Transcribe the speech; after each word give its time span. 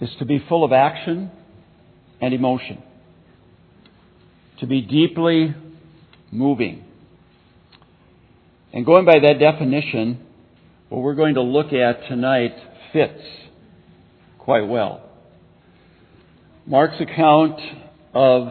is 0.00 0.10
to 0.18 0.24
be 0.24 0.42
full 0.48 0.64
of 0.64 0.72
action 0.72 1.30
and 2.20 2.34
emotion, 2.34 2.82
to 4.60 4.66
be 4.66 4.80
deeply 4.82 5.54
moving. 6.30 6.84
And 8.72 8.84
going 8.84 9.04
by 9.04 9.18
that 9.20 9.38
definition, 9.38 10.24
what 10.88 11.02
we're 11.02 11.14
going 11.14 11.34
to 11.34 11.42
look 11.42 11.72
at 11.72 12.08
tonight 12.08 12.54
fits 12.92 13.22
quite 14.38 14.66
well. 14.68 15.02
Mark's 16.66 17.00
account 17.00 17.58
of 18.12 18.48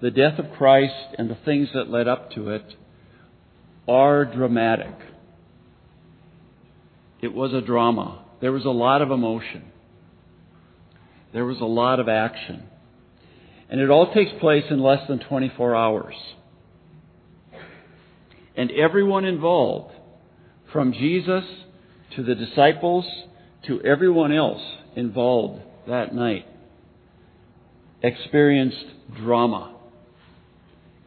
the 0.00 0.10
death 0.10 0.38
of 0.38 0.50
Christ 0.56 1.14
and 1.16 1.30
the 1.30 1.38
things 1.44 1.68
that 1.74 1.88
led 1.88 2.08
up 2.08 2.32
to 2.32 2.50
it 2.50 2.64
are 3.86 4.24
dramatic. 4.24 4.94
It 7.20 7.32
was 7.32 7.52
a 7.52 7.60
drama. 7.60 8.24
There 8.42 8.52
was 8.52 8.64
a 8.64 8.70
lot 8.70 9.02
of 9.02 9.12
emotion. 9.12 9.62
There 11.32 11.44
was 11.46 11.60
a 11.60 11.64
lot 11.64 12.00
of 12.00 12.08
action. 12.08 12.64
And 13.70 13.80
it 13.80 13.88
all 13.88 14.12
takes 14.12 14.32
place 14.40 14.64
in 14.68 14.82
less 14.82 15.06
than 15.08 15.20
24 15.20 15.76
hours. 15.76 16.14
And 18.56 18.72
everyone 18.72 19.24
involved, 19.24 19.94
from 20.72 20.92
Jesus 20.92 21.44
to 22.16 22.24
the 22.24 22.34
disciples 22.34 23.06
to 23.68 23.80
everyone 23.82 24.32
else 24.32 24.60
involved 24.96 25.62
that 25.86 26.12
night, 26.12 26.44
experienced 28.02 28.84
drama. 29.16 29.76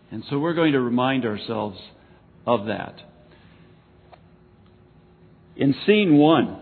And 0.10 0.24
so 0.30 0.40
we're 0.40 0.54
going 0.54 0.72
to 0.72 0.80
remind 0.80 1.26
ourselves 1.26 1.78
of 2.48 2.68
that. 2.68 2.96
In 5.58 5.76
scene 5.86 6.16
one 6.16 6.62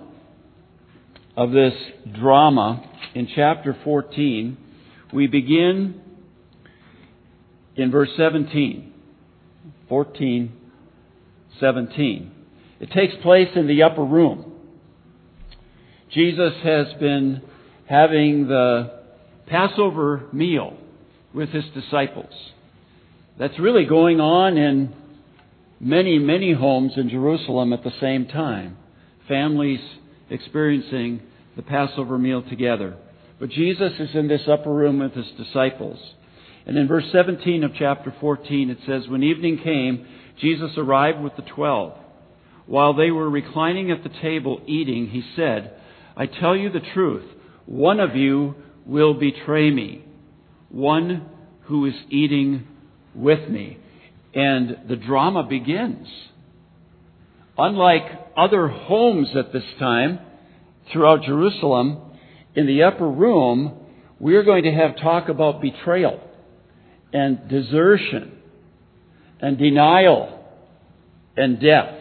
of 1.35 1.51
this 1.51 1.73
drama 2.19 2.89
in 3.15 3.27
chapter 3.35 3.75
14, 3.83 4.57
we 5.13 5.27
begin 5.27 6.01
in 7.75 7.91
verse 7.91 8.09
17. 8.17 8.93
14, 9.89 10.53
17. 11.59 12.31
It 12.79 12.91
takes 12.91 13.13
place 13.21 13.49
in 13.55 13.67
the 13.67 13.83
upper 13.83 14.03
room. 14.03 14.51
Jesus 16.11 16.53
has 16.63 16.87
been 16.99 17.41
having 17.87 18.47
the 18.47 19.01
Passover 19.47 20.27
meal 20.31 20.77
with 21.33 21.49
his 21.49 21.65
disciples. 21.73 22.33
That's 23.37 23.59
really 23.59 23.85
going 23.85 24.19
on 24.19 24.57
in 24.57 24.95
many, 25.79 26.19
many 26.19 26.53
homes 26.53 26.93
in 26.97 27.09
Jerusalem 27.09 27.73
at 27.73 27.83
the 27.83 27.93
same 27.99 28.27
time. 28.27 28.77
Families 29.27 29.79
experiencing 30.29 31.21
the 31.55 31.61
Passover 31.61 32.17
meal 32.17 32.43
together. 32.47 32.97
But 33.39 33.49
Jesus 33.49 33.91
is 33.99 34.15
in 34.15 34.27
this 34.27 34.47
upper 34.47 34.73
room 34.73 34.99
with 34.99 35.13
his 35.13 35.31
disciples. 35.37 35.99
And 36.65 36.77
in 36.77 36.87
verse 36.87 37.05
17 37.11 37.63
of 37.63 37.71
chapter 37.77 38.13
14, 38.21 38.69
it 38.69 38.77
says, 38.85 39.07
When 39.07 39.23
evening 39.23 39.59
came, 39.63 40.05
Jesus 40.39 40.71
arrived 40.77 41.21
with 41.21 41.35
the 41.35 41.41
twelve. 41.41 41.97
While 42.65 42.93
they 42.93 43.11
were 43.11 43.29
reclining 43.29 43.91
at 43.91 44.03
the 44.03 44.21
table 44.21 44.61
eating, 44.67 45.07
he 45.07 45.23
said, 45.35 45.73
I 46.15 46.27
tell 46.27 46.55
you 46.55 46.71
the 46.71 46.79
truth, 46.93 47.25
one 47.65 47.99
of 47.99 48.15
you 48.15 48.55
will 48.85 49.13
betray 49.13 49.69
me, 49.71 50.05
one 50.69 51.29
who 51.63 51.85
is 51.85 51.93
eating 52.09 52.67
with 53.13 53.49
me. 53.49 53.77
And 54.33 54.77
the 54.87 54.95
drama 54.95 55.43
begins. 55.43 56.07
Unlike 57.57 58.03
other 58.35 58.67
homes 58.67 59.29
at 59.35 59.53
this 59.53 59.63
time 59.79 60.19
throughout 60.91 61.23
Jerusalem, 61.23 62.01
in 62.55 62.67
the 62.67 62.83
upper 62.83 63.07
room, 63.07 63.73
we 64.19 64.35
are 64.35 64.43
going 64.43 64.63
to 64.63 64.71
have 64.71 64.97
talk 64.97 65.29
about 65.29 65.61
betrayal 65.61 66.19
and 67.11 67.47
desertion 67.49 68.39
and 69.39 69.57
denial 69.57 70.45
and 71.35 71.59
death. 71.59 71.95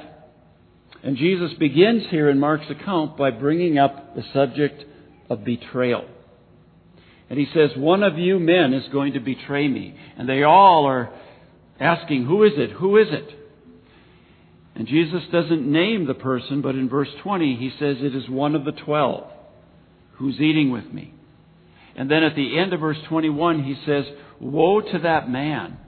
And 1.03 1.17
Jesus 1.17 1.53
begins 1.59 2.05
here 2.11 2.31
in 2.31 2.39
Mark's 2.39 2.71
account 2.71 3.17
by 3.17 3.31
bringing 3.31 3.79
up 3.79 4.15
the 4.15 4.23
subject 4.33 4.85
of 5.29 5.45
betrayal. 5.45 6.05
And 7.29 7.39
he 7.39 7.47
says, 7.55 7.71
One 7.77 8.03
of 8.03 8.19
you 8.19 8.39
men 8.39 8.75
is 8.75 8.89
going 8.93 9.15
to 9.15 9.21
betray 9.21 9.67
me. 9.67 9.97
And 10.17 10.29
they 10.29 10.43
all 10.43 10.85
are 10.87 11.13
asking, 11.81 12.27
Who 12.27 12.45
is 12.45 12.53
it? 12.57 12.71
Who 12.73 12.99
is 12.99 13.09
it? 13.11 13.42
And 14.83 14.89
Jesus 14.89 15.23
doesn't 15.31 15.71
name 15.71 16.09
the 16.09 16.15
person, 16.15 16.61
but 16.61 16.75
in 16.75 16.89
verse 16.89 17.07
20 17.23 17.55
he 17.55 17.71
says, 17.79 17.99
It 18.01 18.17
is 18.17 18.29
one 18.29 18.57
of 18.57 18.65
the 18.65 18.73
twelve 18.73 19.31
who's 20.15 20.41
eating 20.41 20.73
with 20.73 20.93
me. 20.93 21.15
And 21.95 22.11
then 22.11 22.25
at 22.25 22.35
the 22.35 22.59
end 22.59 22.73
of 22.73 22.81
verse 22.81 22.97
21 23.09 23.63
he 23.63 23.77
says, 23.87 24.07
Woe 24.41 24.81
to 24.81 24.99
that 25.05 25.31
man 25.31 25.79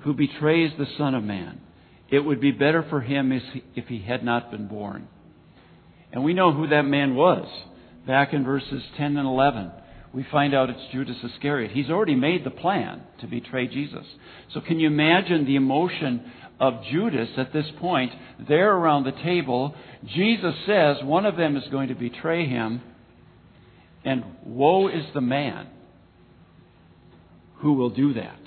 who 0.00 0.12
betrays 0.12 0.72
the 0.76 0.84
Son 0.98 1.14
of 1.14 1.24
Man. 1.24 1.62
It 2.10 2.18
would 2.18 2.38
be 2.38 2.50
better 2.50 2.84
for 2.90 3.00
him 3.00 3.32
if 3.74 3.86
he 3.86 4.02
had 4.02 4.22
not 4.22 4.50
been 4.50 4.68
born. 4.68 5.08
And 6.12 6.22
we 6.22 6.34
know 6.34 6.52
who 6.52 6.66
that 6.68 6.82
man 6.82 7.14
was. 7.14 7.48
Back 8.06 8.34
in 8.34 8.44
verses 8.44 8.82
10 8.98 9.16
and 9.16 9.26
11, 9.26 9.72
we 10.12 10.26
find 10.30 10.54
out 10.54 10.70
it's 10.70 10.92
Judas 10.92 11.16
Iscariot. 11.22 11.72
He's 11.72 11.90
already 11.90 12.14
made 12.14 12.44
the 12.44 12.50
plan 12.50 13.02
to 13.20 13.26
betray 13.26 13.66
Jesus. 13.66 14.06
So 14.54 14.60
can 14.60 14.80
you 14.80 14.86
imagine 14.86 15.44
the 15.44 15.56
emotion 15.56 16.30
of 16.58 16.82
Judas 16.90 17.28
at 17.36 17.52
this 17.52 17.66
point? 17.78 18.12
There 18.48 18.74
around 18.74 19.04
the 19.04 19.12
table, 19.12 19.74
Jesus 20.14 20.54
says 20.66 20.96
one 21.02 21.26
of 21.26 21.36
them 21.36 21.56
is 21.56 21.64
going 21.70 21.88
to 21.88 21.94
betray 21.94 22.46
him, 22.46 22.80
and 24.04 24.24
woe 24.44 24.88
is 24.88 25.04
the 25.12 25.20
man 25.20 25.68
who 27.56 27.74
will 27.74 27.90
do 27.90 28.14
that. 28.14 28.38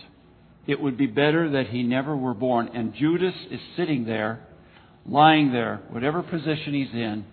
It 0.67 0.79
would 0.79 0.97
be 0.97 1.07
better 1.07 1.51
that 1.51 1.67
he 1.67 1.83
never 1.83 2.15
were 2.15 2.33
born. 2.33 2.69
And 2.73 2.93
Judas 2.95 3.33
is 3.49 3.59
sitting 3.75 4.05
there, 4.05 4.45
lying 5.05 5.51
there, 5.51 5.81
whatever 5.89 6.21
position 6.21 6.73
he's 6.73 6.93
in, 6.93 7.25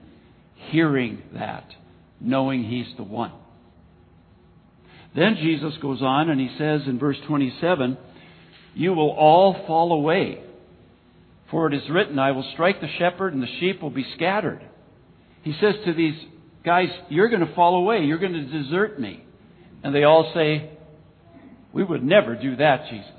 hearing 0.71 1.23
that, 1.35 1.65
knowing 2.21 2.65
he's 2.65 2.97
the 2.97 3.05
one. 3.05 3.33
Then 5.19 5.37
Jesus 5.37 5.75
goes 5.83 6.01
on 6.01 6.31
and 6.31 6.41
he 6.41 6.49
says 6.59 6.83
in 6.87 7.01
verse 7.01 7.17
27, 7.27 7.99
You 8.75 8.93
will 8.93 9.11
all 9.11 9.65
fall 9.67 9.93
away. 9.93 10.45
For 11.51 11.67
it 11.67 11.75
is 11.75 11.91
written, 11.91 12.21
I 12.21 12.31
will 12.31 12.49
strike 12.53 12.81
the 12.81 12.89
shepherd 12.99 13.35
and 13.35 13.43
the 13.43 13.49
sheep 13.59 13.83
will 13.83 13.91
be 13.91 14.07
scattered. 14.15 14.61
He 15.43 15.57
says 15.61 15.75
to 15.87 15.93
these 15.93 16.15
guys, 16.65 16.89
You're 17.09 17.31
going 17.31 17.45
to 17.45 17.53
fall 17.55 17.77
away. 17.77 18.05
You're 18.05 18.19
going 18.19 18.35
to 18.35 18.63
desert 18.63 19.01
me. 19.01 19.25
And 19.83 19.93
they 19.93 20.05
all 20.05 20.31
say, 20.35 20.71
We 21.73 21.83
would 21.83 22.05
never 22.05 22.37
do 22.37 22.55
that, 22.57 22.89
Jesus. 22.89 23.11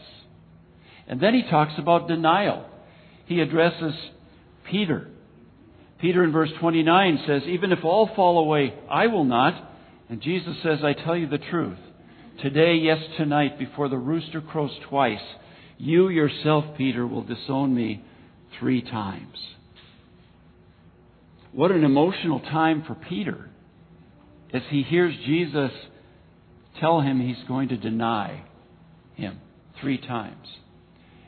And 1.06 1.20
then 1.20 1.34
he 1.34 1.50
talks 1.50 1.74
about 1.78 2.08
denial. 2.08 2.66
He 3.26 3.42
addresses 3.42 3.94
Peter. 4.72 5.08
Peter 6.00 6.24
in 6.24 6.31
verse 6.31 6.52
29 6.62 7.24
says, 7.28 7.42
Even 7.48 7.74
if 7.74 7.84
all 7.84 8.10
fall 8.16 8.38
away, 8.38 8.74
I 8.90 9.08
will 9.08 9.26
not. 9.26 9.70
And 10.08 10.22
Jesus 10.22 10.56
says, 10.64 10.80
I 10.81 10.94
tell 10.94 11.18
you 11.18 11.28
the 11.28 11.38
truth. 11.40 11.78
Today, 12.41 12.75
yes, 12.75 13.00
tonight, 13.17 13.59
before 13.59 13.89
the 13.89 13.97
rooster 13.97 14.39
crows 14.39 14.72
twice, 14.88 15.19
you 15.77 16.07
yourself, 16.07 16.63
Peter, 16.77 17.05
will 17.05 17.23
disown 17.23 17.75
me 17.75 18.01
three 18.57 18.81
times. 18.81 19.35
What 21.51 21.72
an 21.72 21.83
emotional 21.83 22.39
time 22.39 22.85
for 22.88 22.95
Peter 22.95 23.50
as 24.53 24.61
he 24.69 24.83
hears 24.83 25.13
Jesus 25.25 25.72
tell 26.79 27.01
him 27.01 27.19
he's 27.19 27.45
going 27.45 27.69
to 27.69 27.77
deny 27.77 28.45
him 29.16 29.41
three 29.81 29.97
times. 29.97 30.47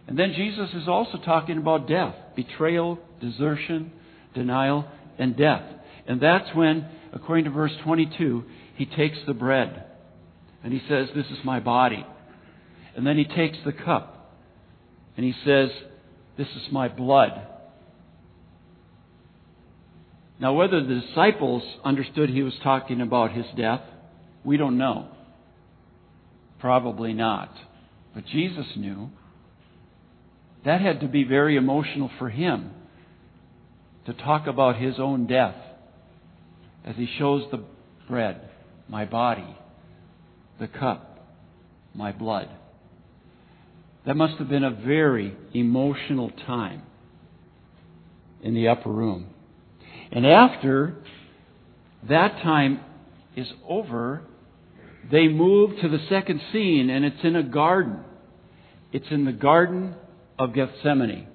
And 0.07 0.17
then 0.17 0.33
Jesus 0.33 0.69
is 0.73 0.88
also 0.88 1.17
talking 1.17 1.57
about 1.57 1.89
death 1.89 2.16
betrayal, 2.38 2.99
desertion, 3.19 3.91
denial, 4.33 4.85
and 5.19 5.35
death. 5.35 5.63
And 6.07 6.22
that's 6.22 6.55
when, 6.55 6.88
according 7.11 7.45
to 7.45 7.51
verse 7.51 7.73
22, 7.83 8.46
he 8.78 8.85
takes 8.85 9.17
the 9.28 9.34
bread 9.34 9.87
and 10.63 10.73
he 10.73 10.81
says, 10.87 11.09
This 11.16 11.25
is 11.28 11.43
my 11.43 11.59
body. 11.59 12.05
And 12.96 13.05
then 13.05 13.17
he 13.17 13.25
takes 13.25 13.58
the 13.66 13.72
cup 13.72 14.35
and 15.17 15.25
he 15.25 15.34
says, 15.46 15.69
This 16.37 16.47
is 16.47 16.72
my 16.72 16.87
blood. 16.87 17.47
Now, 20.40 20.53
whether 20.53 20.81
the 20.81 21.02
disciples 21.02 21.61
understood 21.84 22.29
he 22.29 22.41
was 22.41 22.55
talking 22.63 22.99
about 22.99 23.31
his 23.31 23.46
death, 23.55 23.81
we 24.43 24.58
don't 24.58 24.78
know. 24.78 25.08
Probably 26.59 27.14
not. 27.14 27.53
But 28.16 28.25
Jesus 28.25 28.66
knew. 28.75 29.11
That 30.66 30.81
had 30.81 31.02
to 31.02 31.07
be 31.07 31.23
very 31.23 31.55
emotional 31.55 32.09
for 32.19 32.29
him 32.29 32.72
to 34.05 34.14
talk 34.14 34.47
about 34.47 34.78
his 34.78 34.96
own 34.99 35.28
death 35.28 35.55
as 36.84 36.96
he 36.96 37.07
shows 37.19 37.43
the 37.52 37.64
bread, 38.09 38.49
my 38.87 39.05
body, 39.05 39.55
the 40.61 40.67
cup, 40.67 41.19
my 41.96 42.11
blood. 42.11 42.47
That 44.05 44.16
must 44.16 44.35
have 44.35 44.47
been 44.47 44.63
a 44.63 44.69
very 44.72 45.35
emotional 45.53 46.29
time 46.46 46.84
in 48.43 48.53
the 48.53 48.67
upper 48.67 48.91
room. 48.91 49.25
And 50.11 50.25
after 50.25 50.96
that 52.08 52.43
time 52.43 52.79
is 53.35 53.47
over, 53.67 54.22
they 55.11 55.28
move 55.28 55.81
to 55.81 55.90
the 55.90 55.99
second 56.09 56.40
scene, 56.53 56.91
and 56.91 57.05
it's 57.05 57.23
in 57.23 57.35
a 57.35 57.43
garden. 57.43 57.99
It's 58.93 59.07
in 59.09 59.25
the 59.25 59.31
Garden 59.31 59.96
of 60.37 60.53
Gethsemane. 60.53 61.28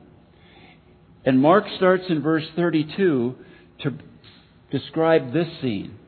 And 1.24 1.40
Mark 1.40 1.64
starts 1.76 2.04
in 2.08 2.22
verse 2.22 2.44
32 2.54 3.34
to 3.82 3.98
describe 4.70 5.32
this 5.32 5.48
scene. 5.60 5.98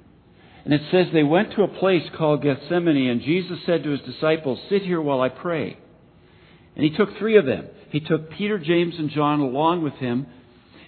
And 0.69 0.75
it 0.75 0.83
says, 0.91 1.07
They 1.15 1.23
went 1.23 1.55
to 1.55 1.63
a 1.63 1.79
place 1.79 2.03
called 2.19 2.43
Gethsemane, 2.43 3.09
and 3.09 3.23
Jesus 3.23 3.59
said 3.65 3.85
to 3.85 3.91
his 3.91 4.03
disciples, 4.03 4.59
Sit 4.69 4.83
here 4.83 5.01
while 5.01 5.23
I 5.23 5.31
pray. 5.31 5.79
And 6.77 6.85
he 6.85 6.95
took 6.95 7.17
three 7.17 7.39
of 7.39 7.47
them. 7.47 7.69
He 7.89 8.01
took 8.01 8.31
Peter, 8.33 8.59
James, 8.59 8.93
and 8.99 9.09
John 9.09 9.41
along 9.41 9.83
with 9.83 9.95
him, 9.95 10.27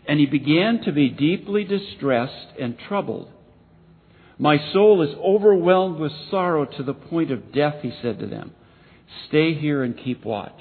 and 0.07 0.21
he 0.21 0.27
began 0.27 0.83
to 0.85 0.93
be 0.93 1.09
deeply 1.09 1.65
distressed 1.65 2.59
and 2.61 2.77
troubled. 2.89 3.31
My 4.39 4.59
soul 4.75 5.01
is 5.01 5.17
overwhelmed 5.17 5.99
with 5.99 6.13
sorrow 6.31 6.67
to 6.67 6.83
the 6.83 6.93
point 6.93 7.31
of 7.31 7.51
death, 7.51 7.77
he 7.81 7.91
said 8.03 8.19
to 8.19 8.27
them. 8.27 8.53
Stay 9.29 9.55
here 9.55 9.83
and 9.83 9.97
keep 9.97 10.27
watch. 10.27 10.61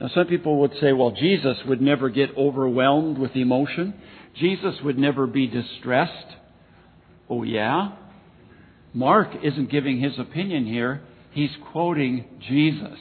Now, 0.00 0.10
some 0.14 0.28
people 0.28 0.60
would 0.60 0.74
say, 0.80 0.92
well, 0.92 1.10
Jesus 1.10 1.56
would 1.66 1.82
never 1.82 2.08
get 2.08 2.36
overwhelmed 2.36 3.18
with 3.18 3.34
emotion. 3.34 3.94
Jesus 4.38 4.76
would 4.84 4.96
never 4.96 5.26
be 5.26 5.48
distressed. 5.48 6.36
Oh, 7.30 7.44
yeah? 7.44 7.92
Mark 8.92 9.28
isn't 9.42 9.70
giving 9.70 10.00
his 10.00 10.18
opinion 10.18 10.66
here. 10.66 11.00
He's 11.30 11.50
quoting 11.70 12.24
Jesus. 12.48 12.98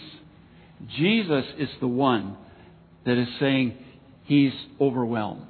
Jesus 0.98 1.46
is 1.58 1.70
the 1.82 1.88
one 1.88 2.38
that 3.06 3.18
is 3.18 3.28
saying 3.40 3.76
he's 4.26 4.54
overwhelmed. 4.80 5.48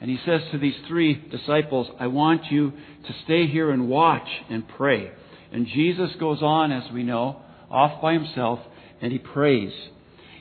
And 0.00 0.10
he 0.10 0.18
says 0.24 0.42
to 0.52 0.58
these 0.58 0.74
three 0.86 1.14
disciples, 1.14 1.88
I 1.98 2.06
want 2.06 2.50
you 2.50 2.70
to 2.70 3.14
stay 3.24 3.46
here 3.46 3.70
and 3.70 3.88
watch 3.88 4.28
and 4.48 4.68
pray. 4.68 5.10
And 5.50 5.66
Jesus 5.66 6.10
goes 6.20 6.42
on, 6.42 6.72
as 6.72 6.92
we 6.92 7.02
know, 7.02 7.40
off 7.70 8.00
by 8.02 8.12
himself, 8.12 8.60
and 9.00 9.10
he 9.10 9.18
prays. 9.18 9.72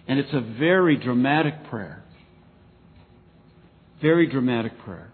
And 0.07 0.19
it's 0.19 0.33
a 0.33 0.41
very 0.41 0.97
dramatic 0.97 1.69
prayer. 1.69 2.03
Very 4.01 4.27
dramatic 4.27 4.77
prayer. 4.79 5.12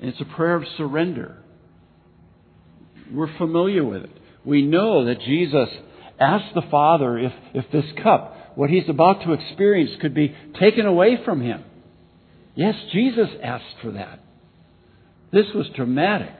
It's 0.00 0.20
a 0.20 0.36
prayer 0.36 0.54
of 0.54 0.64
surrender. 0.76 1.36
We're 3.12 3.36
familiar 3.38 3.84
with 3.84 4.04
it. 4.04 4.10
We 4.44 4.62
know 4.62 5.06
that 5.06 5.20
Jesus 5.20 5.68
asked 6.20 6.54
the 6.54 6.62
Father 6.70 7.18
if, 7.18 7.32
if 7.54 7.70
this 7.72 7.84
cup, 8.02 8.52
what 8.54 8.70
he's 8.70 8.88
about 8.88 9.22
to 9.24 9.32
experience, 9.32 9.90
could 10.00 10.14
be 10.14 10.34
taken 10.60 10.86
away 10.86 11.18
from 11.24 11.40
him. 11.40 11.64
Yes, 12.54 12.74
Jesus 12.92 13.28
asked 13.42 13.76
for 13.82 13.92
that. 13.92 14.20
This 15.32 15.46
was 15.54 15.66
dramatic, 15.76 16.34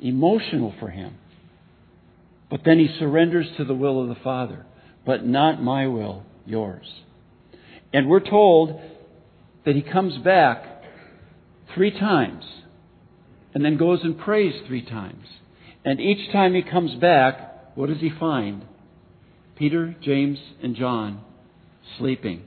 emotional 0.00 0.74
for 0.80 0.88
him. 0.88 1.14
But 2.50 2.62
then 2.64 2.78
he 2.78 2.94
surrenders 2.98 3.46
to 3.56 3.64
the 3.64 3.74
will 3.74 4.02
of 4.02 4.08
the 4.08 4.22
Father. 4.22 4.66
But 5.06 5.26
not 5.26 5.62
my 5.62 5.86
will, 5.86 6.24
yours. 6.46 6.86
And 7.92 8.08
we're 8.08 8.20
told 8.20 8.80
that 9.64 9.74
he 9.74 9.82
comes 9.82 10.18
back 10.22 10.64
three 11.74 11.90
times 11.90 12.44
and 13.54 13.64
then 13.64 13.76
goes 13.76 14.00
and 14.02 14.18
prays 14.18 14.54
three 14.66 14.84
times. 14.84 15.26
And 15.84 16.00
each 16.00 16.32
time 16.32 16.54
he 16.54 16.62
comes 16.62 16.94
back, 16.94 17.76
what 17.76 17.88
does 17.88 18.00
he 18.00 18.10
find? 18.10 18.64
Peter, 19.56 19.94
James, 20.02 20.38
and 20.62 20.76
John 20.76 21.22
sleeping. 21.98 22.42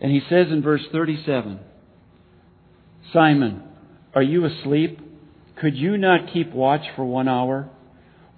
And 0.00 0.12
he 0.12 0.20
says 0.28 0.46
in 0.50 0.62
verse 0.62 0.82
37 0.92 1.60
Simon, 3.12 3.62
are 4.14 4.22
you 4.22 4.44
asleep? 4.44 4.98
Could 5.60 5.76
you 5.76 5.96
not 5.96 6.32
keep 6.32 6.52
watch 6.52 6.82
for 6.94 7.04
one 7.04 7.28
hour? 7.28 7.68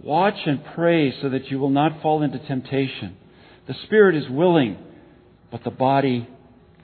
Watch 0.03 0.37
and 0.47 0.65
pray 0.75 1.13
so 1.21 1.29
that 1.29 1.51
you 1.51 1.59
will 1.59 1.71
not 1.71 2.01
fall 2.01 2.23
into 2.23 2.39
temptation. 2.39 3.17
The 3.67 3.75
spirit 3.85 4.17
is 4.17 4.31
willing, 4.31 4.79
but 5.51 5.65
the 5.65 5.71
body 5.71 6.29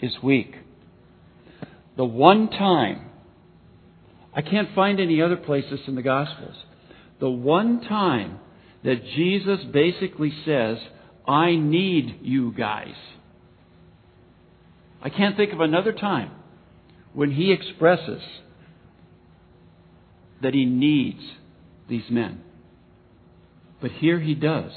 is 0.03 0.13
weak. 0.23 0.55
The 1.97 2.05
one 2.05 2.51
time, 2.51 3.06
I 4.37 4.43
can't 4.43 4.75
find 4.75 5.01
any 5.01 5.23
other 5.23 5.37
places 5.37 5.81
in 5.87 5.95
the 5.95 6.03
Gospels, 6.03 6.55
the 7.19 7.31
one 7.31 7.81
time 7.81 8.39
that 8.85 9.03
Jesus 9.17 9.61
basically 9.73 10.31
says, 10.45 10.77
I 11.27 11.57
need 11.57 12.19
you 12.21 12.53
guys. 12.53 12.95
I 15.03 15.09
can't 15.09 15.39
think 15.39 15.55
of 15.55 15.61
another 15.61 15.93
time 15.93 16.33
when 17.15 17.31
he 17.31 17.51
expresses 17.51 18.21
that 20.43 20.53
he 20.53 20.67
needs 20.67 21.23
these 21.89 22.05
men. 22.11 22.43
But 23.81 23.93
here 23.93 24.21
he 24.21 24.35
does. 24.35 24.73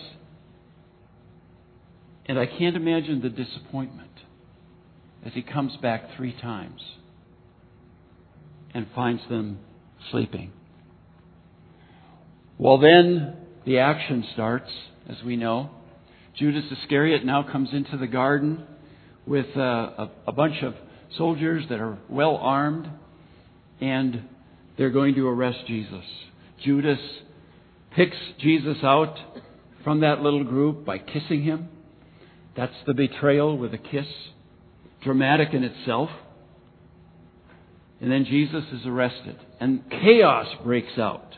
And 2.28 2.40
I 2.40 2.46
can't 2.46 2.78
imagine 2.78 3.22
the 3.22 3.30
disappointment 3.30 4.10
as 5.26 5.34
he 5.34 5.42
comes 5.42 5.76
back 5.82 6.16
three 6.16 6.34
times 6.40 6.82
and 8.74 8.88
finds 8.96 9.22
them 9.30 9.60
sleeping. 10.12 10.52
Well, 12.58 12.78
then 12.78 13.38
the 13.66 13.80
action 13.80 14.26
starts, 14.34 14.70
as 15.08 15.18
we 15.26 15.36
know. 15.36 15.70
Judas 16.38 16.66
Iscariot 16.72 17.26
now 17.26 17.44
comes 17.44 17.70
into 17.74 17.98
the 17.98 18.08
garden 18.08 18.64
with 19.26 19.48
uh, 19.56 19.62
a, 19.62 20.12
a 20.28 20.32
bunch 20.32 20.64
of 20.64 20.76
soldiers 21.18 21.64
that 21.70 21.80
are 21.80 21.98
well 22.10 22.38
armed, 22.38 22.90
and 23.82 24.24
they're 24.78 24.90
going 24.90 25.16
to 25.16 25.28
arrest 25.28 25.60
Jesus. 25.68 26.06
Judas 26.64 27.00
picks 27.96 28.18
Jesus 28.40 28.78
out 28.84 29.16
from 29.84 30.02
that 30.02 30.22
little 30.22 30.44
group 30.44 30.86
by 30.86 30.98
kissing 30.98 31.44
him. 31.44 31.70
That's 32.56 32.74
the 32.86 32.94
betrayal 32.94 33.58
with 33.58 33.74
a 33.74 33.78
kiss, 33.78 34.08
dramatic 35.04 35.54
in 35.54 35.64
itself. 35.64 36.10
And 38.02 38.12
then 38.12 38.26
Jesus 38.26 38.64
is 38.72 38.86
arrested, 38.86 39.38
and 39.60 39.90
chaos 39.90 40.48
breaks 40.64 40.98
out. 40.98 41.36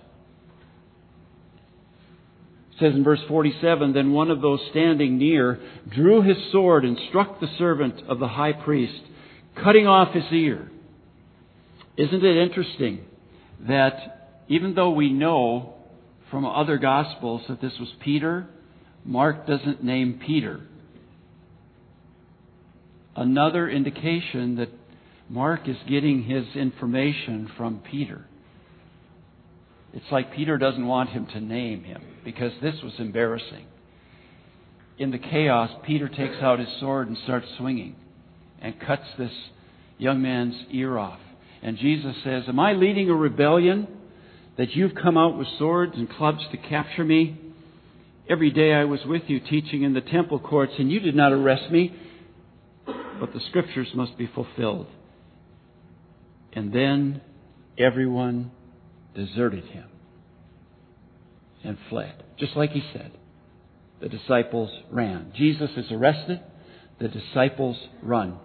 It 2.71 2.79
says 2.79 2.93
in 2.93 3.03
verse 3.03 3.21
47 3.27 3.93
Then 3.93 4.11
one 4.11 4.29
of 4.29 4.41
those 4.41 4.59
standing 4.69 5.17
near 5.17 5.59
drew 5.89 6.21
his 6.21 6.37
sword 6.51 6.85
and 6.85 6.97
struck 7.09 7.39
the 7.39 7.49
servant 7.57 8.01
of 8.07 8.19
the 8.19 8.27
high 8.27 8.53
priest, 8.53 9.01
cutting 9.63 9.87
off 9.87 10.13
his 10.13 10.31
ear. 10.31 10.69
Isn't 11.97 12.23
it 12.23 12.37
interesting 12.37 13.05
that 13.67 14.43
even 14.47 14.75
though 14.75 14.91
we 14.91 15.11
know 15.11 15.75
from 16.29 16.45
other 16.45 16.77
Gospels 16.77 17.41
that 17.49 17.61
this 17.61 17.73
was 17.79 17.89
Peter, 18.03 18.47
Mark 19.03 19.47
doesn't 19.47 19.83
name 19.83 20.19
Peter. 20.25 20.61
Another 23.15 23.69
indication 23.69 24.55
that 24.55 24.69
Mark 25.31 25.69
is 25.69 25.77
getting 25.87 26.23
his 26.23 26.45
information 26.55 27.49
from 27.57 27.81
Peter. 27.89 28.25
It's 29.93 30.11
like 30.11 30.33
Peter 30.33 30.57
doesn't 30.57 30.85
want 30.85 31.09
him 31.09 31.25
to 31.27 31.39
name 31.39 31.83
him 31.83 32.01
because 32.23 32.51
this 32.61 32.75
was 32.83 32.93
embarrassing. 32.99 33.65
In 34.97 35.11
the 35.11 35.17
chaos, 35.17 35.69
Peter 35.85 36.07
takes 36.07 36.35
out 36.41 36.59
his 36.59 36.67
sword 36.79 37.07
and 37.07 37.17
starts 37.23 37.47
swinging 37.57 37.95
and 38.61 38.79
cuts 38.79 39.05
this 39.17 39.31
young 39.97 40.21
man's 40.21 40.55
ear 40.71 40.97
off. 40.97 41.19
And 41.63 41.77
Jesus 41.77 42.15
says, 42.23 42.43
Am 42.47 42.59
I 42.59 42.73
leading 42.73 43.09
a 43.09 43.15
rebellion? 43.15 43.87
that 44.57 44.75
you've 44.75 44.95
come 44.95 45.17
out 45.17 45.37
with 45.37 45.47
swords 45.57 45.93
and 45.95 46.09
clubs 46.09 46.41
to 46.51 46.57
capture 46.57 47.03
me. 47.03 47.39
Every 48.29 48.51
day 48.51 48.73
I 48.73 48.85
was 48.85 48.99
with 49.05 49.23
you 49.27 49.39
teaching 49.39 49.83
in 49.83 49.93
the 49.93 50.01
temple 50.01 50.39
courts, 50.39 50.73
and 50.77 50.91
you 50.91 50.99
did 50.99 51.15
not 51.15 51.31
arrest 51.31 51.71
me. 51.71 51.95
But 52.85 53.33
the 53.33 53.41
scriptures 53.49 53.87
must 53.95 54.17
be 54.17 54.29
fulfilled. 54.33 54.87
And 56.53 56.73
then 56.73 57.21
everyone 57.77 58.51
deserted 59.15 59.65
him 59.65 59.85
and 61.63 61.77
fled, 61.89 62.23
just 62.37 62.55
like 62.55 62.71
he 62.71 62.83
said. 62.93 63.11
The 64.01 64.09
disciples 64.09 64.71
ran. 64.89 65.31
Jesus 65.35 65.69
is 65.77 65.91
arrested. 65.91 66.41
The 66.99 67.07
disciples 67.07 67.77
run. 68.01 68.39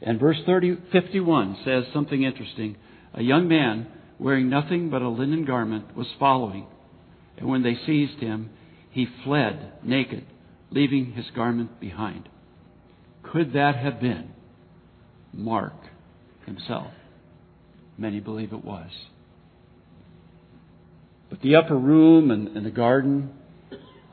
And 0.00 0.20
verse 0.20 0.38
30, 0.46 0.76
51 0.92 1.58
says 1.64 1.84
something 1.92 2.22
interesting. 2.22 2.76
A 3.14 3.22
young 3.22 3.48
man 3.48 3.88
wearing 4.18 4.48
nothing 4.48 4.90
but 4.90 5.02
a 5.02 5.08
linen 5.08 5.44
garment, 5.44 5.96
was 5.96 6.06
following. 6.18 6.66
And 7.36 7.48
when 7.48 7.62
they 7.62 7.76
seized 7.86 8.20
him, 8.20 8.50
he 8.90 9.06
fled 9.24 9.72
naked, 9.82 10.24
leaving 10.70 11.12
his 11.12 11.26
garment 11.34 11.80
behind. 11.80 12.28
Could 13.22 13.52
that 13.52 13.76
have 13.76 14.00
been 14.00 14.30
Mark 15.32 15.74
himself? 16.46 16.92
Many 17.98 18.20
believe 18.20 18.52
it 18.52 18.64
was. 18.64 18.90
But 21.30 21.40
the 21.40 21.56
upper 21.56 21.76
room 21.76 22.30
and, 22.30 22.48
and 22.56 22.64
the 22.64 22.70
garden, 22.70 23.30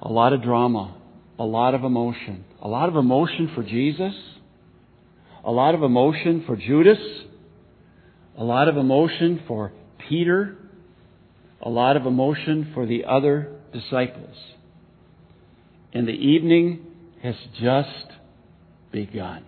a 0.02 0.12
lot 0.12 0.34
of 0.34 0.42
drama, 0.42 0.96
a 1.38 1.44
lot 1.44 1.76
of 1.76 1.84
emotion. 1.84 2.46
A 2.62 2.68
lot 2.68 2.90
of 2.90 2.96
emotion 2.96 3.52
for 3.54 3.64
Jesus, 3.64 4.14
a 5.44 5.52
lot 5.52 5.76
of 5.76 5.84
emotion 5.84 6.44
for 6.46 6.56
Judas, 6.56 7.00
a 8.38 8.44
lot 8.44 8.68
of 8.68 8.78
emotion 8.78 9.42
for 9.48 9.74
Peter, 10.10 10.58
a 11.62 11.70
lot 11.70 11.98
of 11.98 12.06
emotion 12.06 12.72
for 12.74 12.86
the 12.86 13.06
other 13.06 13.56
disciples. 13.74 14.36
And 15.94 16.08
the 16.08 16.14
evening 16.14 16.86
has 17.22 17.36
just 17.60 18.08
begun. 18.92 19.46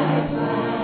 All. 0.00 0.79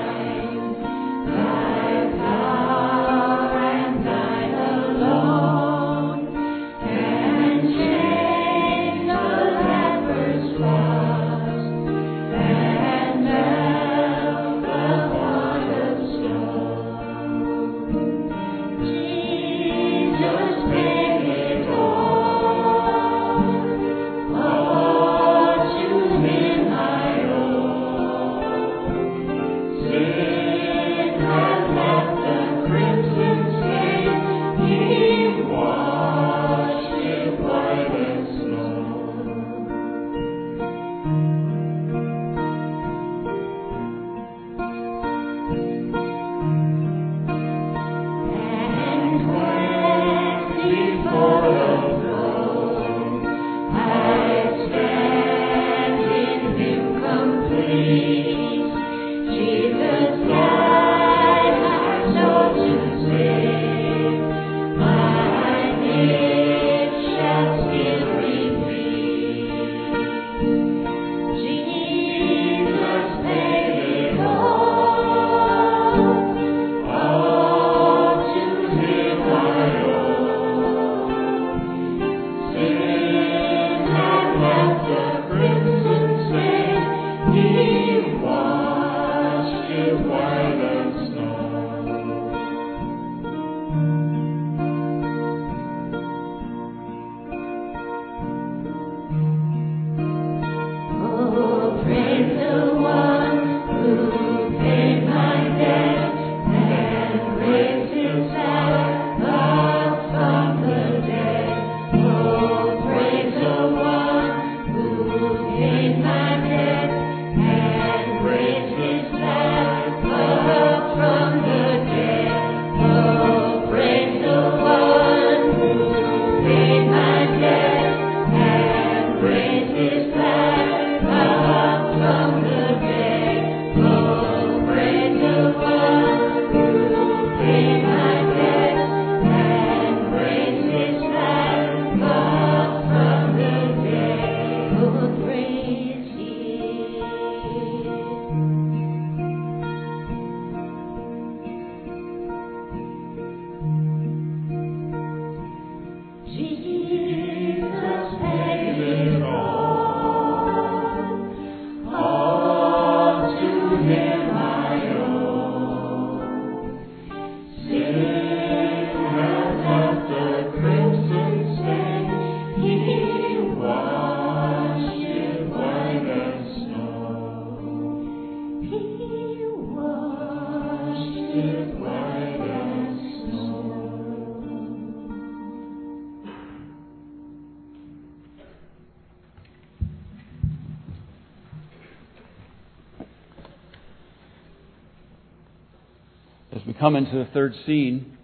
Come 196.87 196.95
into 196.95 197.19
the 197.19 197.29
third 197.35 197.53
scene, 197.67 198.17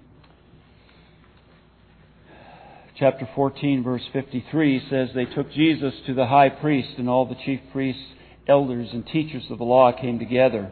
chapter 2.97 3.29
14, 3.35 3.83
verse 3.83 4.03
53 4.13 4.87
says, 4.89 5.09
They 5.17 5.25
took 5.25 5.51
Jesus 5.51 5.93
to 6.07 6.15
the 6.15 6.29
high 6.29 6.49
priest, 6.49 6.91
and 6.97 7.09
all 7.09 7.27
the 7.27 7.35
chief 7.45 7.59
priests, 7.73 8.05
elders, 8.47 8.91
and 8.93 9.05
teachers 9.05 9.43
of 9.51 9.59
the 9.59 9.65
law 9.65 9.91
came 9.91 10.21
together. 10.21 10.71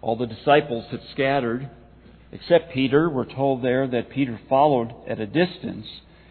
All 0.00 0.14
the 0.14 0.28
disciples 0.28 0.84
had 0.92 1.00
scattered, 1.12 1.68
except 2.30 2.72
Peter. 2.72 3.10
We're 3.10 3.24
told 3.24 3.64
there 3.64 3.88
that 3.88 4.10
Peter 4.10 4.38
followed 4.48 4.94
at 5.08 5.18
a 5.18 5.26
distance 5.26 5.86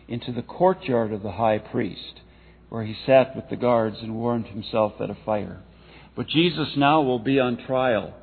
into 0.08 0.32
the 0.32 0.42
courtyard 0.42 1.12
of 1.12 1.22
the 1.22 1.34
high 1.34 1.58
priest, 1.58 2.22
where 2.70 2.86
he 2.86 2.96
sat 3.06 3.36
with 3.36 3.50
the 3.50 3.58
guards 3.58 3.98
and 4.02 4.16
warmed 4.16 4.48
himself 4.48 4.94
at 5.02 5.10
a 5.10 5.18
fire. 5.26 5.60
But 6.16 6.30
Jesus 6.30 6.70
now 6.78 7.02
will 7.02 7.20
be 7.20 7.42
on 7.42 7.58
trial. 7.58 8.14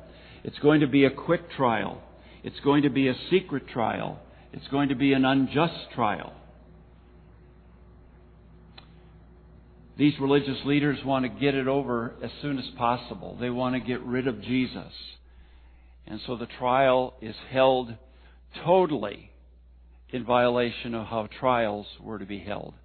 It's 0.43 0.57
going 0.57 0.79
to 0.79 0.87
be 0.87 1.05
a 1.05 1.11
quick 1.11 1.51
trial. 1.51 2.01
It's 2.47 2.61
going 2.61 2.83
to 2.83 2.89
be 2.89 3.09
a 3.09 3.13
secret 3.29 3.67
trial. 3.67 4.21
It's 4.53 4.69
going 4.69 4.87
to 4.87 4.95
be 4.95 5.11
an 5.11 5.25
unjust 5.25 5.91
trial. 5.93 6.31
These 9.97 10.13
religious 10.21 10.55
leaders 10.63 10.97
want 11.03 11.25
to 11.25 11.41
get 11.41 11.55
it 11.55 11.67
over 11.67 12.13
as 12.23 12.31
soon 12.41 12.57
as 12.57 12.63
possible. 12.77 13.37
They 13.37 13.49
want 13.49 13.75
to 13.75 13.81
get 13.81 14.01
rid 14.01 14.29
of 14.29 14.41
Jesus. 14.41 14.93
And 16.07 16.21
so 16.25 16.37
the 16.37 16.45
trial 16.45 17.15
is 17.21 17.35
held 17.51 17.93
totally 18.63 19.29
in 20.11 20.23
violation 20.23 20.95
of 20.95 21.07
how 21.07 21.27
trials 21.41 21.85
were 21.99 22.17
to 22.17 22.25
be 22.25 22.39
held. 22.39 22.75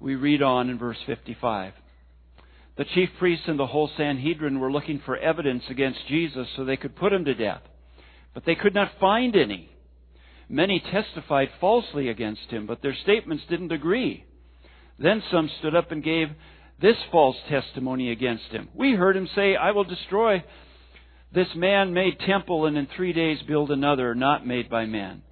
We 0.00 0.14
read 0.14 0.40
on 0.40 0.70
in 0.70 0.78
verse 0.78 0.96
55. 1.04 1.74
The 2.78 2.84
chief 2.94 3.10
priests 3.18 3.44
and 3.48 3.58
the 3.58 3.66
whole 3.66 3.90
Sanhedrin 3.96 4.60
were 4.60 4.70
looking 4.70 5.02
for 5.04 5.16
evidence 5.16 5.64
against 5.68 6.06
Jesus 6.06 6.46
so 6.56 6.64
they 6.64 6.76
could 6.76 6.94
put 6.94 7.12
him 7.12 7.24
to 7.24 7.34
death. 7.34 7.62
But 8.34 8.44
they 8.46 8.54
could 8.54 8.74
not 8.74 8.92
find 9.00 9.34
any. 9.34 9.68
Many 10.48 10.80
testified 10.80 11.50
falsely 11.60 12.08
against 12.08 12.48
him, 12.50 12.66
but 12.66 12.80
their 12.80 12.94
statements 13.02 13.42
didn't 13.50 13.72
agree. 13.72 14.24
Then 14.98 15.22
some 15.30 15.50
stood 15.58 15.74
up 15.74 15.90
and 15.90 16.02
gave 16.04 16.28
this 16.80 16.96
false 17.10 17.36
testimony 17.48 18.12
against 18.12 18.46
him. 18.50 18.68
We 18.72 18.92
heard 18.92 19.16
him 19.16 19.28
say, 19.34 19.56
I 19.56 19.72
will 19.72 19.84
destroy 19.84 20.44
this 21.34 21.48
man 21.56 21.92
made 21.92 22.20
temple 22.20 22.66
and 22.66 22.78
in 22.78 22.86
three 22.96 23.12
days 23.12 23.38
build 23.46 23.70
another 23.70 24.14
not 24.14 24.46
made 24.46 24.70
by 24.70 24.86
man. 24.86 25.22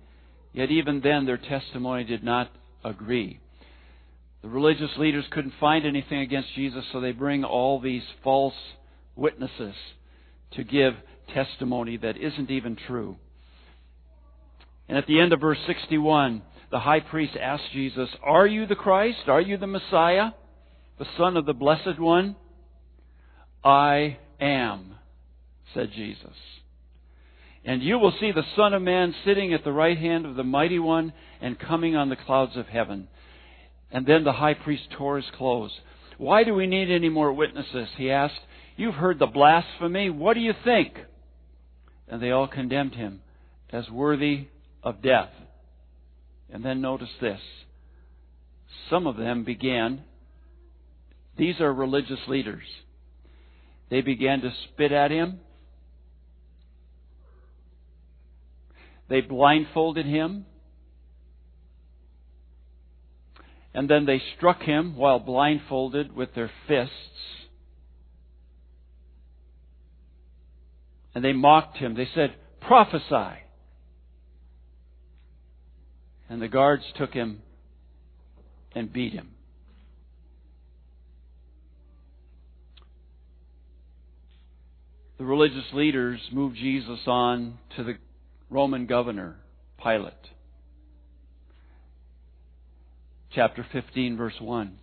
Yet 0.52 0.70
even 0.70 1.00
then 1.00 1.26
their 1.26 1.38
testimony 1.38 2.04
did 2.04 2.24
not 2.24 2.50
agree. 2.84 3.40
The 4.46 4.52
religious 4.52 4.96
leaders 4.96 5.24
couldn't 5.32 5.54
find 5.58 5.85
anything 5.85 6.20
against 6.20 6.54
Jesus, 6.54 6.85
so 6.92 7.00
they 7.00 7.11
bring 7.11 7.42
all 7.42 7.80
these 7.80 8.04
false 8.22 8.54
witnesses 9.16 9.74
to 10.52 10.62
give 10.62 10.94
testimony 11.35 11.96
that 11.96 12.16
isn't 12.16 12.48
even 12.48 12.76
true. 12.87 13.16
And 14.88 14.96
at 14.96 15.09
the 15.09 15.18
end 15.18 15.32
of 15.32 15.40
verse 15.40 15.59
61, 15.66 16.42
the 16.70 16.78
high 16.78 17.00
priest 17.00 17.37
asked 17.37 17.72
Jesus, 17.72 18.09
Are 18.22 18.46
you 18.46 18.68
the 18.68 18.76
Christ? 18.76 19.26
Are 19.26 19.40
you 19.40 19.56
the 19.56 19.66
Messiah? 19.66 20.30
The 21.00 21.09
Son 21.18 21.37
of 21.37 21.44
the 21.44 21.52
Blessed 21.52 21.98
One? 21.98 22.37
I 23.64 24.16
am, 24.40 24.94
said 25.74 25.90
Jesus. 25.92 26.37
And 27.64 27.82
you 27.82 27.98
will 27.98 28.14
see 28.20 28.30
the 28.30 28.46
Son 28.54 28.74
of 28.74 28.82
Man 28.82 29.12
sitting 29.24 29.52
at 29.52 29.64
the 29.64 29.72
right 29.72 29.98
hand 29.98 30.24
of 30.24 30.37
the 30.37 30.44
Mighty 30.44 30.78
One 30.78 31.12
and 31.40 31.59
coming 31.59 31.96
on 31.96 32.11
the 32.11 32.16
clouds 32.16 32.56
of 32.56 32.68
heaven. 32.68 33.09
And 33.90 34.07
then 34.07 34.25
the 34.25 34.33
high 34.33 34.55
priest 34.55 34.85
tore 34.96 35.16
his 35.16 35.31
clothes. 35.37 35.72
Why 36.18 36.44
do 36.44 36.55
we 36.55 36.66
need 36.66 36.90
any 36.90 37.09
more 37.09 37.33
witnesses? 37.33 37.88
He 37.96 38.11
asked. 38.11 38.40
You've 38.77 38.94
heard 38.94 39.18
the 39.18 39.27
blasphemy. 39.27 40.11
What 40.11 40.35
do 40.35 40.40
you 40.40 40.53
think? 40.64 40.94
And 42.09 42.22
they 42.22 42.31
all 42.31 42.49
condemned 42.49 42.94
him 42.94 43.20
as 43.70 43.88
worthy 43.90 44.49
of 44.83 45.03
death. 45.03 45.31
And 46.53 46.64
then 46.64 46.81
notice 46.81 47.11
this. 47.20 47.40
Some 48.90 49.07
of 49.07 49.16
them 49.16 49.44
began, 49.44 50.03
these 51.37 51.61
are 51.61 51.72
religious 51.72 52.20
leaders. 52.29 52.64
They 53.90 54.01
began 54.01 54.40
to 54.40 54.51
spit 54.64 54.92
at 54.92 55.11
him. 55.11 55.40
They 59.09 59.20
blindfolded 59.20 60.07
him. 60.07 60.46
And 63.76 63.90
then 63.90 64.06
they 64.06 64.22
struck 64.38 64.62
him 64.62 64.96
while 64.96 65.18
blindfolded 65.18 66.16
with 66.16 66.34
their 66.34 66.50
fists. 66.66 66.94
And 71.14 71.22
they 71.22 71.34
mocked 71.34 71.76
him. 71.76 71.94
They 71.94 72.08
said, 72.14 72.34
Prophesy. 72.62 73.42
And 76.30 76.40
the 76.40 76.48
guards 76.48 76.84
took 76.96 77.12
him 77.12 77.42
and 78.74 78.90
beat 78.90 79.12
him. 79.12 79.28
The 85.18 85.24
religious 85.26 85.66
leaders 85.74 86.20
moved 86.32 86.56
Jesus 86.56 87.00
on 87.06 87.58
to 87.76 87.84
the 87.84 87.98
Roman 88.48 88.86
governor, 88.86 89.36
Pilate. 89.82 90.14
Chapter 93.37 93.66
15, 93.70 94.16
verse 94.16 94.40
1. 94.40 94.79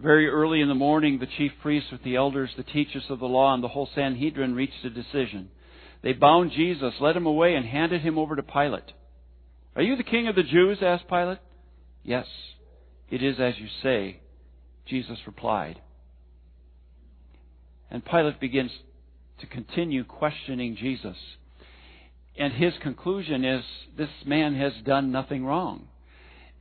Very 0.00 0.26
early 0.26 0.60
in 0.60 0.66
the 0.66 0.74
morning, 0.74 1.20
the 1.20 1.28
chief 1.38 1.52
priests 1.62 1.92
with 1.92 2.02
the 2.02 2.16
elders, 2.16 2.50
the 2.56 2.64
teachers 2.64 3.04
of 3.10 3.20
the 3.20 3.26
law, 3.26 3.54
and 3.54 3.62
the 3.62 3.68
whole 3.68 3.88
Sanhedrin 3.94 4.56
reached 4.56 4.84
a 4.84 4.90
decision. 4.90 5.48
They 6.02 6.14
bound 6.14 6.50
Jesus, 6.50 6.94
led 7.00 7.16
him 7.16 7.26
away, 7.26 7.54
and 7.54 7.64
handed 7.64 8.00
him 8.00 8.18
over 8.18 8.34
to 8.34 8.42
Pilate. 8.42 8.90
Are 9.76 9.82
you 9.82 9.94
the 9.94 10.02
king 10.02 10.26
of 10.26 10.34
the 10.34 10.42
Jews? 10.42 10.78
asked 10.82 11.06
Pilate. 11.06 11.38
Yes, 12.02 12.26
it 13.08 13.22
is 13.22 13.36
as 13.38 13.54
you 13.56 13.68
say, 13.84 14.18
Jesus 14.88 15.18
replied. 15.24 15.80
And 17.88 18.04
Pilate 18.04 18.40
begins 18.40 18.72
to 19.42 19.46
continue 19.46 20.02
questioning 20.02 20.74
Jesus. 20.74 21.16
And 22.36 22.52
his 22.52 22.72
conclusion 22.82 23.44
is 23.44 23.62
this 23.96 24.08
man 24.26 24.56
has 24.56 24.72
done 24.84 25.12
nothing 25.12 25.44
wrong. 25.44 25.86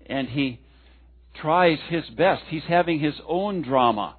And 0.05 0.29
he 0.29 0.59
tries 1.41 1.79
his 1.89 2.05
best. 2.15 2.43
He's 2.49 2.63
having 2.67 2.99
his 2.99 3.15
own 3.27 3.61
drama. 3.61 4.15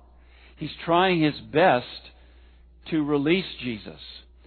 He's 0.57 0.71
trying 0.85 1.23
his 1.23 1.39
best 1.53 1.87
to 2.91 3.05
release 3.05 3.45
Jesus, 3.63 4.01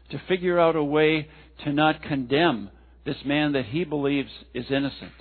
to 0.10 0.22
figure 0.28 0.60
out 0.60 0.76
a 0.76 0.84
way 0.84 1.28
to 1.64 1.72
not 1.72 2.02
condemn 2.02 2.70
this 3.06 3.18
man 3.26 3.54
that 3.54 3.66
he 3.66 3.84
believes 3.84 4.30
is 4.54 4.66
innocent. 4.70 5.12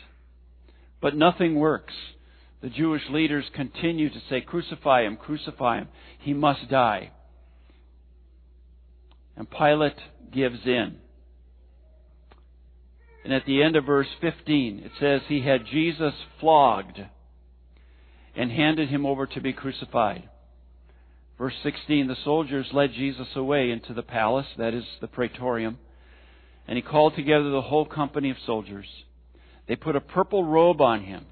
But 1.00 1.16
nothing 1.16 1.54
works. 1.54 1.94
The 2.62 2.68
Jewish 2.68 3.02
leaders 3.10 3.44
continue 3.54 4.10
to 4.10 4.20
say, 4.28 4.42
Crucify 4.42 5.04
him, 5.04 5.16
crucify 5.16 5.78
him. 5.78 5.88
He 6.18 6.34
must 6.34 6.68
die. 6.68 7.10
And 9.36 9.50
Pilate 9.50 9.96
gives 10.32 10.58
in. 10.66 10.96
And 13.24 13.32
at 13.32 13.46
the 13.46 13.62
end 13.62 13.76
of 13.76 13.84
verse 13.84 14.08
15, 14.20 14.82
it 14.84 14.92
says, 14.98 15.22
He 15.28 15.42
had 15.42 15.66
Jesus 15.70 16.14
flogged 16.38 17.00
and 18.40 18.50
handed 18.50 18.88
him 18.88 19.04
over 19.04 19.26
to 19.26 19.40
be 19.40 19.52
crucified. 19.52 20.28
Verse 21.38 21.54
16, 21.62 22.06
the 22.06 22.16
soldiers 22.24 22.66
led 22.72 22.92
Jesus 22.92 23.28
away 23.34 23.70
into 23.70 23.94
the 23.94 24.02
palace, 24.02 24.46
that 24.58 24.74
is 24.74 24.84
the 25.00 25.08
praetorium 25.08 25.78
and 26.70 26.76
he 26.76 26.82
called 26.82 27.16
together 27.16 27.50
the 27.50 27.60
whole 27.60 27.84
company 27.84 28.30
of 28.30 28.36
soldiers. 28.46 28.86
They 29.66 29.74
put 29.74 29.96
a 29.96 30.00
purple 30.00 30.44
robe 30.44 30.80
on 30.80 31.02
him. 31.02 31.26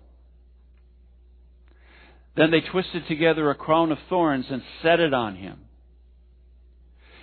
Then 2.36 2.50
they 2.50 2.60
twisted 2.60 3.06
together 3.06 3.48
a 3.48 3.54
crown 3.54 3.92
of 3.92 3.98
thorns 4.08 4.46
and 4.50 4.62
set 4.82 4.98
it 4.98 5.14
on 5.14 5.36
him. 5.36 5.60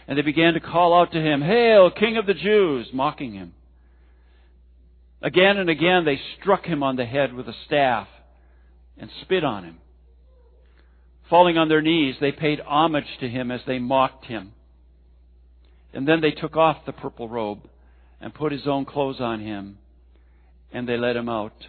And 0.07 0.17
they 0.17 0.21
began 0.21 0.53
to 0.53 0.61
call 0.61 0.97
out 0.97 1.11
to 1.11 1.19
him, 1.19 1.41
Hail, 1.41 1.91
King 1.91 2.15
of 2.15 2.25
the 2.25 2.33
Jews, 2.33 2.87
mocking 2.93 3.33
him. 3.33 3.53
Again 5.21 5.57
and 5.57 5.69
again 5.69 6.05
they 6.05 6.19
struck 6.39 6.63
him 6.63 6.83
on 6.83 6.95
the 6.95 7.05
head 7.05 7.33
with 7.33 7.49
a 7.49 7.55
staff 7.65 8.07
and 8.97 9.09
spit 9.21 9.43
on 9.43 9.63
him. 9.63 9.77
Falling 11.29 11.57
on 11.57 11.69
their 11.69 11.81
knees, 11.81 12.15
they 12.19 12.31
paid 12.31 12.59
homage 12.59 13.17
to 13.19 13.27
him 13.27 13.51
as 13.51 13.61
they 13.65 13.79
mocked 13.79 14.25
him. 14.25 14.53
And 15.93 16.07
then 16.07 16.21
they 16.21 16.31
took 16.31 16.55
off 16.55 16.85
the 16.85 16.91
purple 16.91 17.27
robe 17.27 17.67
and 18.21 18.33
put 18.33 18.51
his 18.51 18.67
own 18.67 18.85
clothes 18.85 19.19
on 19.19 19.39
him, 19.39 19.77
and 20.71 20.87
they 20.87 20.97
led 20.97 21.15
him 21.15 21.29
out 21.29 21.67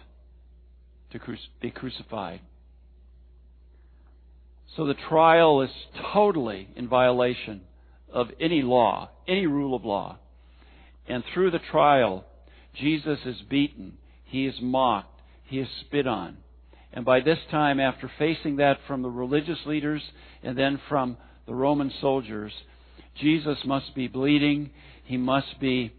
to 1.11 1.19
be 1.61 1.71
crucified. 1.71 2.41
So 4.75 4.85
the 4.85 4.95
trial 5.09 5.61
is 5.61 5.71
totally 6.13 6.67
in 6.75 6.87
violation 6.87 7.61
of 8.11 8.27
any 8.39 8.61
law, 8.61 9.09
any 9.27 9.47
rule 9.47 9.75
of 9.75 9.85
law. 9.85 10.19
And 11.07 11.23
through 11.33 11.51
the 11.51 11.59
trial, 11.59 12.25
Jesus 12.75 13.19
is 13.25 13.37
beaten, 13.49 13.97
he 14.25 14.45
is 14.45 14.55
mocked, 14.61 15.21
he 15.45 15.59
is 15.59 15.67
spit 15.81 16.05
on. 16.05 16.37
And 16.93 17.05
by 17.05 17.19
this 17.19 17.39
time, 17.51 17.79
after 17.79 18.09
facing 18.17 18.57
that 18.57 18.77
from 18.87 19.01
the 19.01 19.09
religious 19.09 19.59
leaders 19.65 20.01
and 20.43 20.57
then 20.57 20.79
from 20.89 21.17
the 21.45 21.53
Roman 21.53 21.91
soldiers, 22.01 22.51
Jesus 23.19 23.57
must 23.65 23.93
be 23.95 24.07
bleeding. 24.07 24.71
He 25.03 25.17
must 25.17 25.59
be 25.59 25.93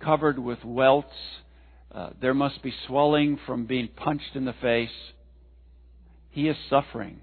covered 0.00 0.38
with 0.38 0.64
welts. 0.64 1.14
Uh, 1.92 2.10
there 2.20 2.34
must 2.34 2.62
be 2.62 2.74
swelling 2.86 3.38
from 3.46 3.66
being 3.66 3.88
punched 3.88 4.34
in 4.34 4.44
the 4.44 4.54
face. 4.60 4.90
He 6.30 6.48
is 6.48 6.56
suffering. 6.68 7.20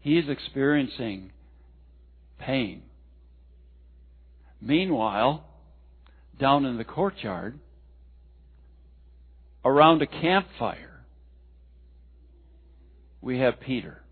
He 0.00 0.18
is 0.18 0.28
experiencing 0.28 1.32
pain. 2.38 2.82
Meanwhile, 4.60 5.44
down 6.38 6.64
in 6.64 6.78
the 6.78 6.84
courtyard, 6.84 7.58
around 9.64 10.02
a 10.02 10.06
campfire, 10.06 10.93
we 13.24 13.38
have 13.38 13.58
Peter. 13.58 14.02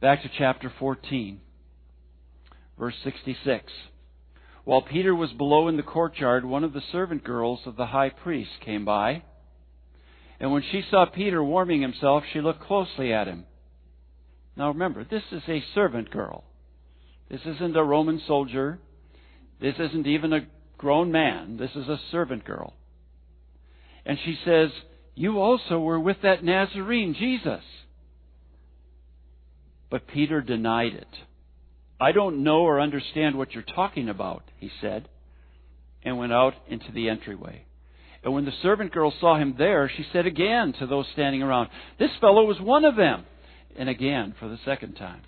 Back 0.00 0.22
to 0.22 0.30
chapter 0.38 0.72
14, 0.78 1.40
verse 2.78 2.94
66. 3.02 3.72
While 4.62 4.82
Peter 4.82 5.12
was 5.12 5.32
below 5.32 5.66
in 5.66 5.76
the 5.76 5.82
courtyard, 5.82 6.44
one 6.44 6.62
of 6.62 6.72
the 6.72 6.82
servant 6.92 7.24
girls 7.24 7.58
of 7.66 7.74
the 7.74 7.86
high 7.86 8.10
priest 8.10 8.50
came 8.64 8.84
by. 8.84 9.24
And 10.38 10.52
when 10.52 10.62
she 10.70 10.84
saw 10.88 11.04
Peter 11.06 11.42
warming 11.42 11.82
himself, 11.82 12.22
she 12.32 12.40
looked 12.40 12.62
closely 12.62 13.12
at 13.12 13.26
him. 13.26 13.46
Now 14.56 14.68
remember, 14.68 15.02
this 15.02 15.24
is 15.32 15.42
a 15.48 15.64
servant 15.74 16.12
girl. 16.12 16.44
This 17.28 17.40
isn't 17.44 17.76
a 17.76 17.82
Roman 17.82 18.22
soldier. 18.28 18.78
This 19.60 19.74
isn't 19.80 20.06
even 20.06 20.32
a 20.32 20.46
grown 20.76 21.10
man. 21.10 21.56
This 21.56 21.72
is 21.74 21.88
a 21.88 21.98
servant 22.12 22.44
girl. 22.44 22.74
And 24.08 24.18
she 24.24 24.36
says, 24.44 24.70
You 25.14 25.38
also 25.38 25.78
were 25.78 26.00
with 26.00 26.16
that 26.22 26.42
Nazarene, 26.42 27.14
Jesus. 27.14 27.62
But 29.90 30.08
Peter 30.08 30.40
denied 30.40 30.94
it. 30.94 31.06
I 32.00 32.12
don't 32.12 32.42
know 32.42 32.60
or 32.62 32.80
understand 32.80 33.36
what 33.36 33.52
you're 33.52 33.62
talking 33.62 34.08
about, 34.08 34.42
he 34.58 34.70
said, 34.80 35.08
and 36.02 36.16
went 36.16 36.32
out 36.32 36.54
into 36.68 36.90
the 36.92 37.08
entryway. 37.08 37.64
And 38.24 38.32
when 38.32 38.44
the 38.44 38.52
servant 38.62 38.92
girl 38.92 39.12
saw 39.20 39.36
him 39.36 39.54
there, 39.58 39.90
she 39.94 40.06
said 40.12 40.26
again 40.26 40.72
to 40.78 40.86
those 40.86 41.06
standing 41.12 41.42
around, 41.42 41.68
This 41.98 42.10
fellow 42.20 42.44
was 42.44 42.60
one 42.60 42.84
of 42.84 42.96
them. 42.96 43.24
And 43.76 43.88
again, 43.88 44.34
for 44.40 44.48
the 44.48 44.58
second 44.64 44.94
time. 44.94 45.22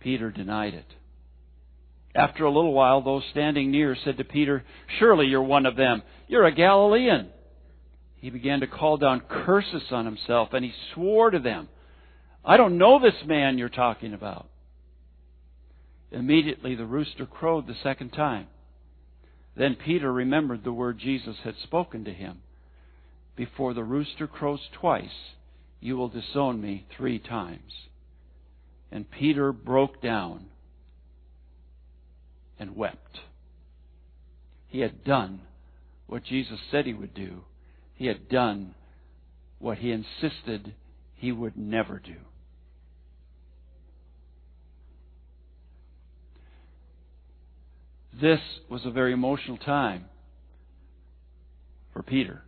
Peter 0.00 0.30
denied 0.30 0.74
it. 0.74 0.86
After 2.14 2.44
a 2.44 2.50
little 2.50 2.72
while, 2.72 3.00
those 3.00 3.24
standing 3.30 3.70
near 3.70 3.96
said 4.04 4.18
to 4.18 4.24
Peter, 4.24 4.64
Surely 4.98 5.26
you're 5.26 5.42
one 5.42 5.66
of 5.66 5.76
them. 5.76 6.02
You're 6.28 6.46
a 6.46 6.54
Galilean. 6.54 7.30
He 8.16 8.30
began 8.30 8.60
to 8.60 8.66
call 8.66 8.96
down 8.96 9.20
curses 9.28 9.82
on 9.90 10.06
himself, 10.06 10.52
and 10.52 10.64
he 10.64 10.72
swore 10.94 11.30
to 11.30 11.38
them, 11.38 11.68
I 12.44 12.56
don't 12.56 12.78
know 12.78 12.98
this 12.98 13.26
man 13.26 13.58
you're 13.58 13.68
talking 13.68 14.14
about. 14.14 14.48
Immediately 16.12 16.76
the 16.76 16.86
rooster 16.86 17.26
crowed 17.26 17.66
the 17.66 17.76
second 17.82 18.10
time. 18.10 18.46
Then 19.56 19.74
Peter 19.74 20.12
remembered 20.12 20.62
the 20.62 20.72
word 20.72 20.98
Jesus 20.98 21.36
had 21.42 21.54
spoken 21.62 22.04
to 22.04 22.12
him 22.12 22.42
Before 23.36 23.74
the 23.74 23.84
rooster 23.84 24.26
crows 24.26 24.60
twice, 24.72 25.34
you 25.80 25.96
will 25.96 26.08
disown 26.08 26.60
me 26.60 26.86
three 26.96 27.18
times. 27.18 27.72
And 28.92 29.10
Peter 29.10 29.52
broke 29.52 30.00
down 30.00 30.46
and 32.58 32.76
wept. 32.76 33.20
He 34.68 34.80
had 34.80 35.04
done 35.04 35.42
what 36.06 36.24
Jesus 36.24 36.58
said 36.70 36.86
he 36.86 36.94
would 36.94 37.14
do. 37.14 37.44
He 37.94 38.06
had 38.06 38.28
done 38.28 38.74
what 39.58 39.78
he 39.78 39.90
insisted 39.90 40.74
he 41.14 41.32
would 41.32 41.56
never 41.56 41.98
do. 41.98 42.16
This 48.20 48.40
was 48.68 48.84
a 48.84 48.90
very 48.90 49.12
emotional 49.12 49.56
time 49.56 50.04
for 51.92 52.02
Peter. 52.02 52.42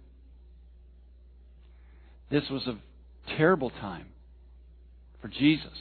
This 2.31 2.45
was 2.51 2.67
a 2.67 2.77
terrible 3.37 3.71
time 3.71 4.07
for 5.21 5.29
Jesus. 5.29 5.73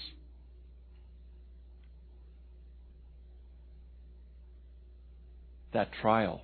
That 5.76 5.90
trial, 6.02 6.40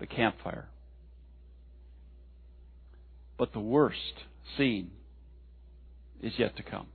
the 0.00 0.06
campfire. 0.06 0.66
But 3.38 3.52
the 3.52 3.60
worst 3.60 4.24
scene 4.58 4.90
is 6.20 6.32
yet 6.36 6.56
to 6.56 6.64
come. 6.64 6.88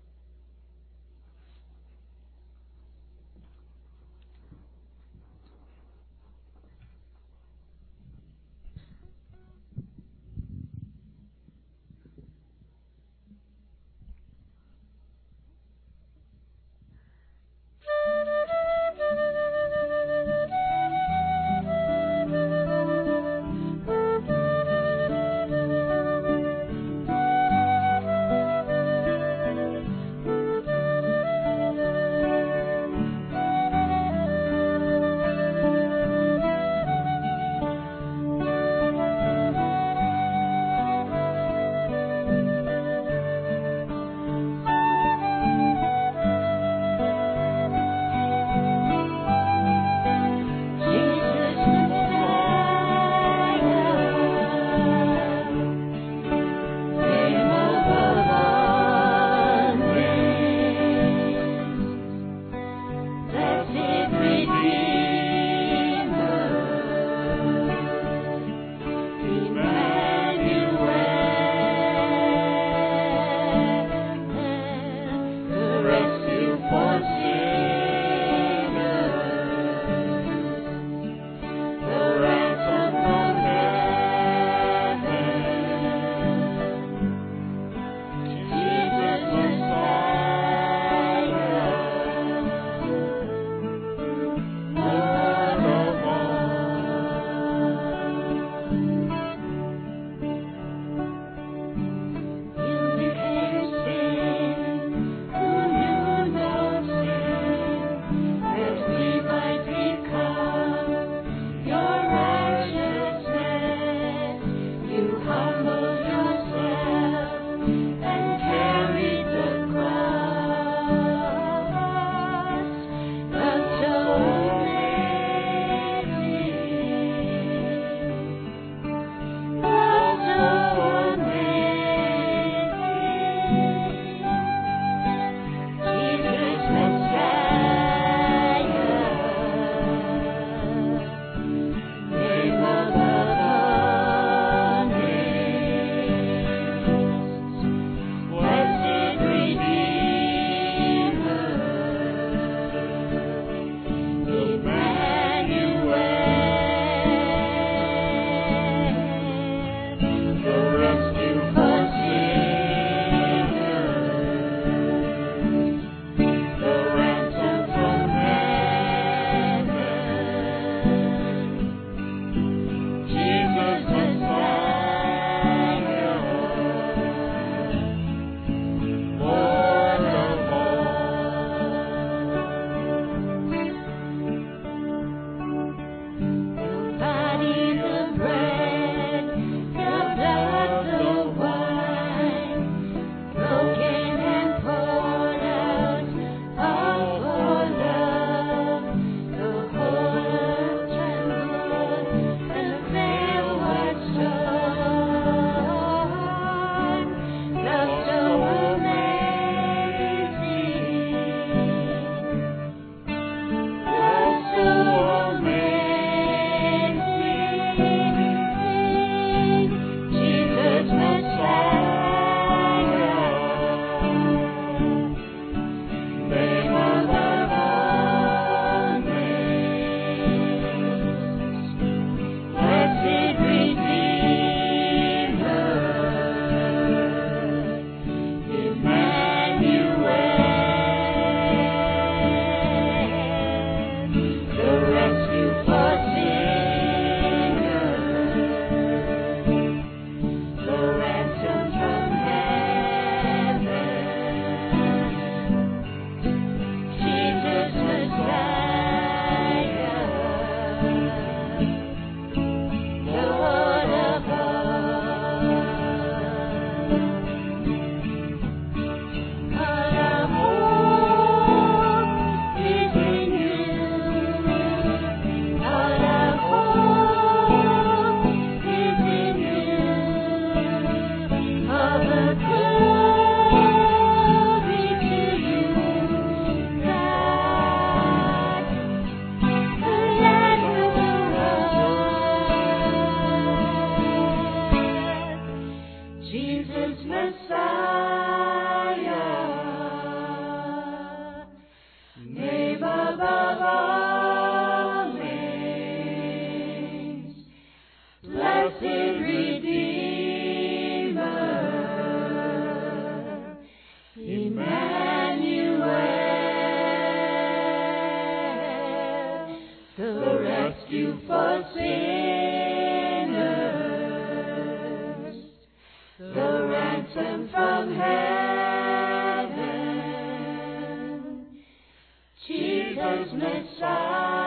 Jesus 333.20 333.34
Messiah, 333.34 334.39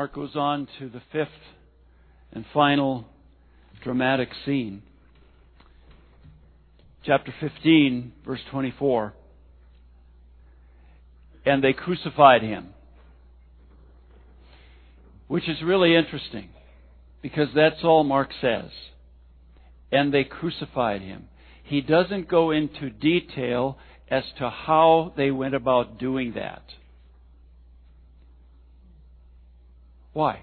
Mark 0.00 0.14
goes 0.14 0.34
on 0.34 0.66
to 0.78 0.88
the 0.88 1.02
fifth 1.12 1.28
and 2.32 2.46
final 2.54 3.04
dramatic 3.84 4.30
scene. 4.46 4.80
Chapter 7.04 7.34
15, 7.38 8.10
verse 8.24 8.40
24. 8.50 9.12
And 11.44 11.62
they 11.62 11.74
crucified 11.74 12.40
him. 12.40 12.70
Which 15.28 15.46
is 15.46 15.60
really 15.62 15.94
interesting 15.94 16.48
because 17.20 17.48
that's 17.54 17.84
all 17.84 18.02
Mark 18.02 18.30
says. 18.40 18.70
And 19.92 20.14
they 20.14 20.24
crucified 20.24 21.02
him. 21.02 21.28
He 21.62 21.82
doesn't 21.82 22.26
go 22.26 22.52
into 22.52 22.88
detail 22.88 23.76
as 24.10 24.24
to 24.38 24.48
how 24.48 25.12
they 25.18 25.30
went 25.30 25.54
about 25.54 25.98
doing 25.98 26.32
that. 26.36 26.62
Why? 30.12 30.40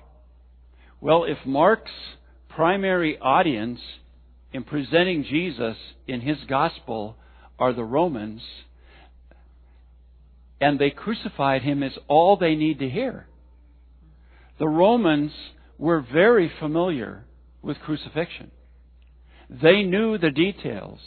Well, 1.01 1.25
if 1.25 1.38
Mark's 1.45 1.91
primary 2.49 3.17
audience 3.19 3.80
in 4.53 4.63
presenting 4.63 5.23
Jesus 5.23 5.77
in 6.08 6.21
his 6.21 6.38
gospel 6.47 7.17
are 7.60 7.73
the 7.73 7.84
Romans, 7.84 8.41
and 10.60 10.80
they 10.80 10.89
crucified 10.89 11.62
him 11.62 11.84
is 11.84 11.93
all 12.08 12.38
they 12.38 12.56
need 12.56 12.80
to 12.80 12.89
hear. 12.89 13.27
The 14.60 14.67
Romans 14.67 15.32
were 15.77 16.01
very 16.01 16.51
familiar 16.60 17.25
with 17.62 17.77
crucifixion. 17.80 18.51
They 19.49 19.84
knew 19.84 20.17
the 20.17 20.32
details. 20.32 20.99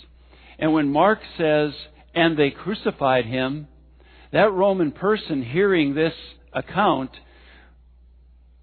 And 0.59 0.73
when 0.73 0.92
Mark 0.92 1.18
says, 1.37 1.73
and 2.14 2.38
they 2.38 2.51
crucified 2.51 3.27
him, 3.27 3.66
that 4.33 4.53
Roman 4.53 4.92
person 4.92 5.42
hearing 5.42 5.94
this 5.94 6.14
account 6.53 7.11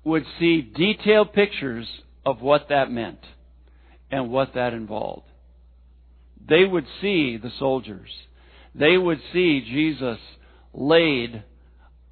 would 0.08 0.26
see 0.40 0.62
detailed 0.62 1.34
pictures 1.34 1.86
of 2.26 2.42
what 2.42 2.70
that 2.70 2.90
meant 2.90 3.20
and 4.10 4.32
what 4.32 4.54
that 4.56 4.74
involved. 4.74 5.28
They 6.48 6.64
would 6.64 6.86
see 7.02 7.36
the 7.36 7.52
soldiers. 7.60 8.10
They 8.74 8.98
would 8.98 9.20
see 9.34 9.60
Jesus 9.62 10.18
laid 10.74 11.44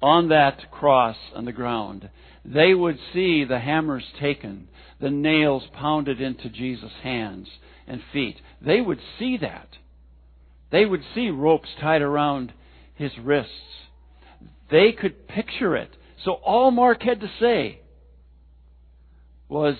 on 0.02 0.28
that 0.28 0.70
cross 0.70 1.16
on 1.34 1.46
the 1.46 1.52
ground. 1.52 2.10
They 2.44 2.74
would 2.74 2.98
see 3.14 3.44
the 3.44 3.58
hammers 3.58 4.04
taken, 4.20 4.68
the 5.00 5.10
nails 5.10 5.62
pounded 5.72 6.20
into 6.20 6.50
Jesus' 6.50 6.92
hands 7.02 7.48
and 7.86 8.02
feet. 8.12 8.36
They 8.60 8.82
would 8.82 9.00
see 9.18 9.38
that. 9.38 9.68
They 10.70 10.84
would 10.84 11.02
see 11.14 11.30
ropes 11.30 11.70
tied 11.80 12.02
around 12.02 12.52
his 12.94 13.12
wrists. 13.22 13.52
They 14.70 14.92
could 14.92 15.28
picture 15.28 15.76
it. 15.76 15.96
So 16.24 16.32
all 16.32 16.70
Mark 16.70 17.02
had 17.02 17.20
to 17.20 17.30
say 17.40 17.80
was, 19.48 19.76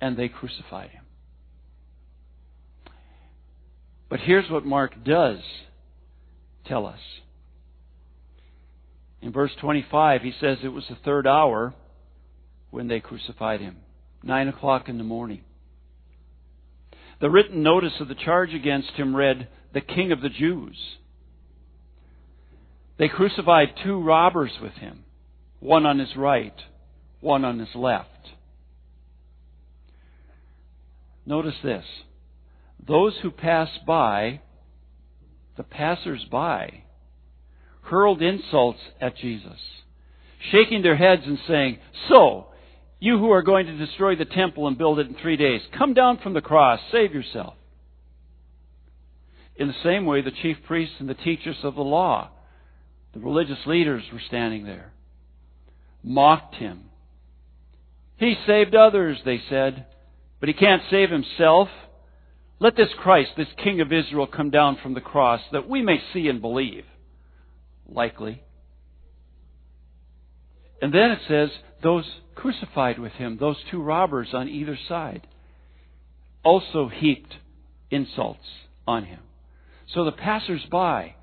and 0.00 0.16
they 0.16 0.28
crucified 0.28 0.90
him. 0.90 1.04
But 4.08 4.20
here's 4.20 4.50
what 4.50 4.64
Mark 4.64 5.04
does 5.04 5.38
tell 6.66 6.86
us. 6.86 7.00
In 9.20 9.32
verse 9.32 9.50
25, 9.60 10.22
he 10.22 10.32
says 10.40 10.58
it 10.62 10.68
was 10.68 10.84
the 10.88 10.96
third 11.04 11.26
hour 11.26 11.74
when 12.70 12.88
they 12.88 13.00
crucified 13.00 13.60
him, 13.60 13.78
nine 14.22 14.48
o'clock 14.48 14.88
in 14.88 14.98
the 14.98 15.04
morning. 15.04 15.42
The 17.20 17.30
written 17.30 17.62
notice 17.62 17.94
of 18.00 18.08
the 18.08 18.14
charge 18.14 18.54
against 18.54 18.92
him 18.92 19.14
read, 19.14 19.48
The 19.74 19.80
King 19.80 20.12
of 20.12 20.20
the 20.20 20.28
Jews. 20.28 20.76
They 22.98 23.08
crucified 23.08 23.68
two 23.82 24.00
robbers 24.00 24.52
with 24.62 24.74
him, 24.74 25.04
one 25.60 25.84
on 25.84 25.98
his 25.98 26.16
right, 26.16 26.54
one 27.20 27.44
on 27.44 27.58
his 27.58 27.74
left. 27.74 28.08
Notice 31.28 31.56
this. 31.62 31.84
Those 32.86 33.14
who 33.20 33.30
pass 33.30 33.68
by, 33.86 34.40
the 35.58 35.62
passers 35.62 36.24
by, 36.32 36.84
hurled 37.82 38.22
insults 38.22 38.78
at 38.98 39.14
Jesus, 39.18 39.58
shaking 40.50 40.80
their 40.80 40.96
heads 40.96 41.22
and 41.26 41.38
saying, 41.46 41.80
So, 42.08 42.46
you 42.98 43.18
who 43.18 43.30
are 43.30 43.42
going 43.42 43.66
to 43.66 43.76
destroy 43.76 44.16
the 44.16 44.24
temple 44.24 44.68
and 44.68 44.78
build 44.78 45.00
it 45.00 45.06
in 45.06 45.16
three 45.16 45.36
days, 45.36 45.60
come 45.76 45.92
down 45.92 46.18
from 46.22 46.32
the 46.32 46.40
cross, 46.40 46.80
save 46.90 47.12
yourself. 47.12 47.52
In 49.56 49.68
the 49.68 49.74
same 49.84 50.06
way, 50.06 50.22
the 50.22 50.30
chief 50.30 50.56
priests 50.66 50.94
and 50.98 51.10
the 51.10 51.14
teachers 51.14 51.56
of 51.62 51.74
the 51.74 51.82
law, 51.82 52.30
the 53.12 53.20
religious 53.20 53.66
leaders 53.66 54.02
were 54.14 54.22
standing 54.28 54.64
there, 54.64 54.92
mocked 56.02 56.54
him. 56.54 56.84
He 58.16 58.34
saved 58.46 58.74
others, 58.74 59.18
they 59.26 59.42
said, 59.50 59.84
but 60.40 60.48
he 60.48 60.52
can't 60.52 60.82
save 60.90 61.10
himself. 61.10 61.68
Let 62.60 62.76
this 62.76 62.88
Christ, 62.98 63.30
this 63.36 63.48
King 63.62 63.80
of 63.80 63.92
Israel, 63.92 64.26
come 64.26 64.50
down 64.50 64.78
from 64.82 64.94
the 64.94 65.00
cross 65.00 65.40
that 65.52 65.68
we 65.68 65.82
may 65.82 65.98
see 66.12 66.28
and 66.28 66.40
believe. 66.40 66.84
Likely. 67.88 68.42
And 70.82 70.92
then 70.92 71.10
it 71.10 71.20
says, 71.28 71.50
those 71.82 72.04
crucified 72.34 72.98
with 72.98 73.12
him, 73.12 73.38
those 73.38 73.56
two 73.70 73.82
robbers 73.82 74.28
on 74.32 74.48
either 74.48 74.78
side, 74.88 75.26
also 76.44 76.88
heaped 76.88 77.34
insults 77.90 78.44
on 78.86 79.04
him. 79.04 79.20
So 79.92 80.04
the 80.04 80.12
passers-by 80.12 81.14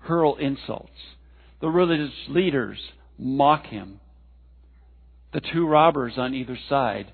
hurl 0.00 0.36
insults. 0.36 0.90
The 1.60 1.68
religious 1.68 2.14
leaders 2.28 2.78
mock 3.18 3.66
him. 3.66 4.00
The 5.32 5.40
two 5.40 5.66
robbers 5.66 6.14
on 6.16 6.34
either 6.34 6.58
side 6.68 7.12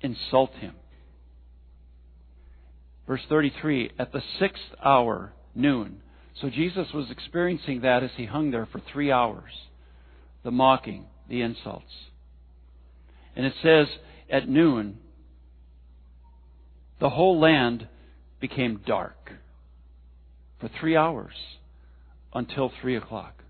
insult 0.00 0.52
him. 0.54 0.74
Verse 3.06 3.22
33 3.28 3.92
At 3.98 4.12
the 4.12 4.22
sixth 4.38 4.62
hour, 4.84 5.32
noon. 5.54 6.02
So 6.40 6.50
Jesus 6.50 6.88
was 6.92 7.10
experiencing 7.10 7.80
that 7.80 8.02
as 8.02 8.10
he 8.16 8.26
hung 8.26 8.50
there 8.50 8.66
for 8.70 8.80
three 8.92 9.10
hours 9.10 9.52
the 10.44 10.50
mocking, 10.50 11.06
the 11.28 11.40
insults. 11.40 11.92
And 13.34 13.44
it 13.44 13.54
says, 13.62 13.88
at 14.30 14.48
noon, 14.48 14.98
the 17.00 17.10
whole 17.10 17.40
land 17.40 17.88
became 18.40 18.80
dark 18.86 19.32
for 20.60 20.70
three 20.80 20.96
hours 20.96 21.34
until 22.32 22.70
three 22.80 22.96
o'clock. 22.96 23.42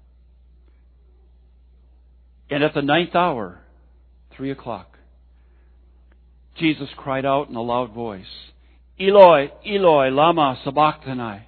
And 2.50 2.62
at 2.62 2.74
the 2.74 2.82
ninth 2.82 3.14
hour, 3.14 3.60
three 4.36 4.50
o'clock, 4.50 4.95
Jesus 6.58 6.88
cried 6.96 7.26
out 7.26 7.48
in 7.48 7.56
a 7.56 7.62
loud 7.62 7.92
voice, 7.92 8.24
Eloi, 8.98 9.50
Eloi, 9.66 10.08
lama 10.08 10.58
sabachthani, 10.64 11.42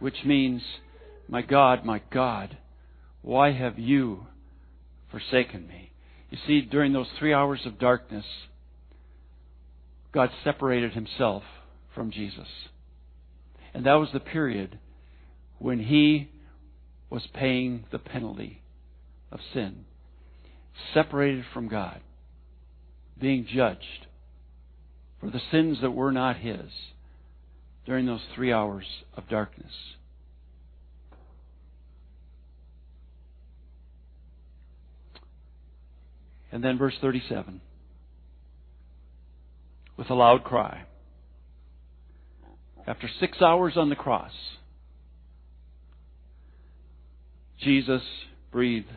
which 0.00 0.24
means, 0.24 0.62
My 1.28 1.42
God, 1.42 1.84
my 1.84 2.02
God, 2.10 2.56
why 3.22 3.52
have 3.52 3.78
you 3.78 4.26
forsaken 5.10 5.68
me? 5.68 5.92
You 6.30 6.38
see, 6.46 6.62
during 6.62 6.92
those 6.92 7.06
three 7.18 7.32
hours 7.32 7.60
of 7.66 7.78
darkness, 7.78 8.24
God 10.12 10.30
separated 10.42 10.92
himself 10.92 11.44
from 11.94 12.10
Jesus. 12.10 12.48
And 13.74 13.86
that 13.86 13.94
was 13.94 14.08
the 14.12 14.20
period 14.20 14.78
when 15.58 15.78
he 15.78 16.30
was 17.10 17.22
paying 17.32 17.84
the 17.92 17.98
penalty 17.98 18.62
of 19.30 19.38
sin. 19.54 19.84
Separated 20.92 21.44
from 21.52 21.68
God, 21.68 22.00
being 23.20 23.46
judged 23.46 24.06
for 25.22 25.30
the 25.30 25.40
sins 25.52 25.78
that 25.80 25.92
were 25.92 26.10
not 26.10 26.36
his 26.36 26.68
during 27.86 28.06
those 28.06 28.20
three 28.34 28.52
hours 28.52 28.84
of 29.16 29.28
darkness. 29.28 29.72
And 36.50 36.62
then 36.62 36.76
verse 36.76 36.94
37 37.00 37.60
with 39.96 40.10
a 40.10 40.14
loud 40.14 40.42
cry. 40.42 40.82
After 42.84 43.08
six 43.20 43.40
hours 43.40 43.74
on 43.76 43.90
the 43.90 43.96
cross, 43.96 44.32
Jesus 47.60 48.02
breathed 48.50 48.90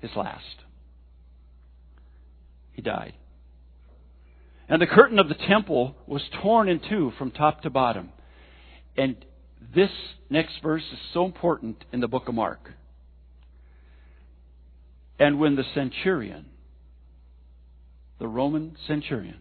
his 0.00 0.12
last. 0.14 0.44
He 2.72 2.80
died. 2.80 3.14
And 4.68 4.80
the 4.80 4.86
curtain 4.86 5.18
of 5.18 5.28
the 5.28 5.34
temple 5.34 5.96
was 6.06 6.22
torn 6.42 6.68
in 6.68 6.80
two 6.80 7.12
from 7.18 7.30
top 7.30 7.62
to 7.62 7.70
bottom. 7.70 8.10
And 8.96 9.16
this 9.74 9.90
next 10.30 10.54
verse 10.62 10.84
is 10.92 10.98
so 11.12 11.24
important 11.24 11.84
in 11.92 12.00
the 12.00 12.08
book 12.08 12.28
of 12.28 12.34
Mark. 12.34 12.70
And 15.18 15.38
when 15.38 15.56
the 15.56 15.64
centurion, 15.74 16.46
the 18.18 18.28
Roman 18.28 18.76
centurion, 18.86 19.38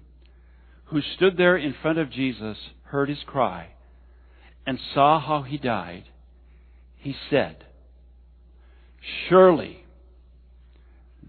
who 0.86 1.02
stood 1.16 1.38
there 1.38 1.58
in 1.58 1.74
front 1.82 1.98
of 1.98 2.12
Jesus, 2.12 2.58
heard 2.84 3.10
his 3.10 3.24
cry 3.26 3.70
and 4.66 4.80
saw 4.94 5.20
how 5.20 5.42
he 5.42 5.58
died, 5.58 6.04
he 6.98 7.16
said, 7.30 7.66
Surely 9.28 9.84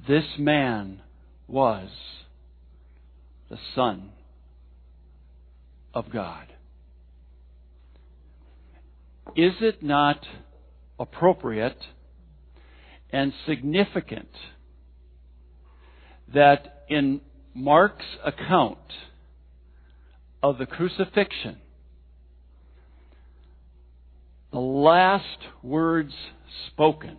this 0.07 0.25
man 0.39 1.01
was 1.49 1.89
the 3.55 3.61
Son 3.77 4.11
of 5.95 6.11
God. 6.13 6.49
Is 9.37 9.53
it 9.61 9.81
not 9.81 10.27
appropriate 10.99 11.79
and 13.13 13.33
significant 13.47 14.31
that 16.35 16.83
in 16.89 17.21
Mark's 17.55 18.05
account 18.27 18.79
of 20.43 20.59
the 20.59 20.67
crucifixion, 20.67 21.59
the 24.51 24.59
last 24.59 25.39
words 25.63 26.13
spoken 26.73 27.19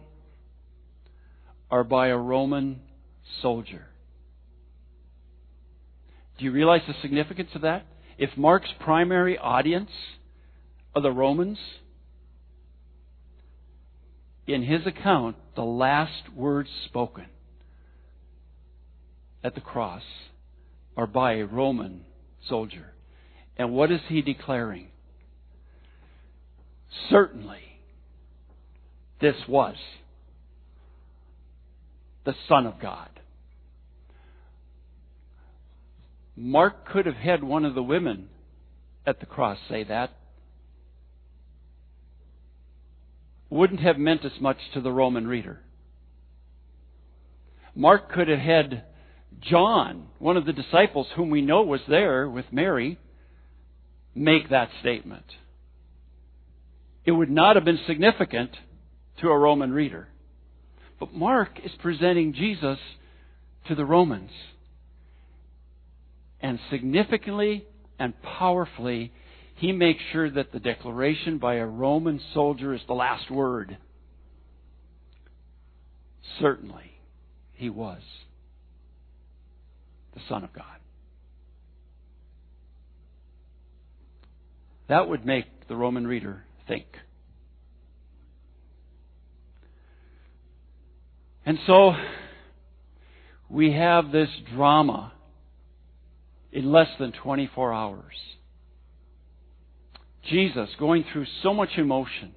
are 1.72 1.86
by 1.86 2.10
a 2.10 2.18
Roman 2.18 2.82
soldier. 3.42 3.86
Do 6.38 6.46
you 6.46 6.52
realize 6.52 6.82
the 6.88 6.96
significance 7.02 7.50
of 7.56 7.62
that? 7.62 7.86
If 8.18 8.38
Mark's 8.38 8.70
primary 8.80 9.38
audience 9.38 9.92
are 10.96 11.02
the 11.02 11.12
Romans, 11.12 11.58
in 14.48 14.64
his 14.64 14.86
account, 14.86 15.36
the 15.56 15.64
last 15.64 16.34
words 16.36 16.70
spoken 16.86 17.26
at 19.44 19.56
the 19.56 19.62
cross 19.62 20.04
are 20.98 21.08
by 21.08 21.34
a 21.34 21.46
Roman 21.46 22.06
soldier. 22.48 22.94
And 23.58 23.72
what 23.72 23.92
is 23.92 24.02
he 24.08 24.22
declaring? 24.22 24.90
Certainly, 27.10 27.62
this 29.20 29.36
was 29.48 29.76
the 32.26 32.36
Son 32.48 32.66
of 32.66 32.80
God. 32.80 33.10
Mark 36.36 36.88
could 36.88 37.06
have 37.06 37.16
had 37.16 37.44
one 37.44 37.66
of 37.66 37.76
the 37.76 37.84
women 37.84 38.30
at 39.06 39.20
the 39.20 39.26
cross 39.26 39.58
say 39.70 39.84
that. 39.84 40.12
Wouldn't 43.50 43.80
have 43.80 43.98
meant 43.98 44.26
as 44.26 44.42
much 44.42 44.58
to 44.74 44.82
the 44.82 44.92
Roman 44.92 45.28
reader. 45.28 45.62
Mark 47.74 48.12
could 48.12 48.28
have 48.28 48.40
had 48.40 48.84
John, 49.42 50.08
one 50.18 50.38
of 50.38 50.46
the 50.46 50.54
disciples 50.54 51.08
whom 51.16 51.30
we 51.30 51.42
know 51.42 51.62
was 51.62 51.82
there 51.88 52.28
with 52.30 52.46
Mary, 52.52 52.98
make 54.14 54.50
that 54.50 54.70
statement. 54.80 55.26
It 57.06 57.12
would 57.12 57.30
not 57.30 57.56
have 57.56 57.66
been 57.66 57.80
significant 57.86 58.52
to 59.22 59.30
a 59.30 59.38
Roman 59.38 59.72
reader. 59.72 60.08
But 61.00 61.14
Mark 61.14 61.60
is 61.64 61.72
presenting 61.82 62.34
Jesus 62.34 62.80
to 63.68 63.76
the 63.76 63.86
Romans. 63.86 64.32
And 66.42 66.60
significantly 66.70 67.66
and 67.98 68.14
powerfully, 68.22 69.12
he 69.56 69.72
makes 69.72 70.02
sure 70.12 70.30
that 70.30 70.52
the 70.52 70.60
declaration 70.60 71.38
by 71.38 71.56
a 71.56 71.66
Roman 71.66 72.20
soldier 72.34 72.74
is 72.74 72.82
the 72.88 72.94
last 72.94 73.32
word. 73.32 73.78
Certainly, 76.40 76.92
he 77.54 77.70
was 77.70 78.02
the 80.14 80.22
Son 80.28 80.44
of 80.44 80.54
God. 80.54 80.66
That 84.88 85.08
would 85.08 85.26
make 85.26 85.46
the 85.68 85.76
Roman 85.76 86.06
reader 86.06 86.44
think. 86.68 86.86
And 91.46 91.58
so, 91.66 91.94
we 93.50 93.72
have 93.74 94.12
this 94.12 94.30
drama 94.54 95.14
in 96.56 96.72
less 96.72 96.88
than 96.98 97.12
24 97.12 97.74
hours. 97.74 98.16
Jesus 100.24 100.70
going 100.80 101.04
through 101.12 101.26
so 101.44 101.54
much 101.54 101.72
emotion. 101.78 102.34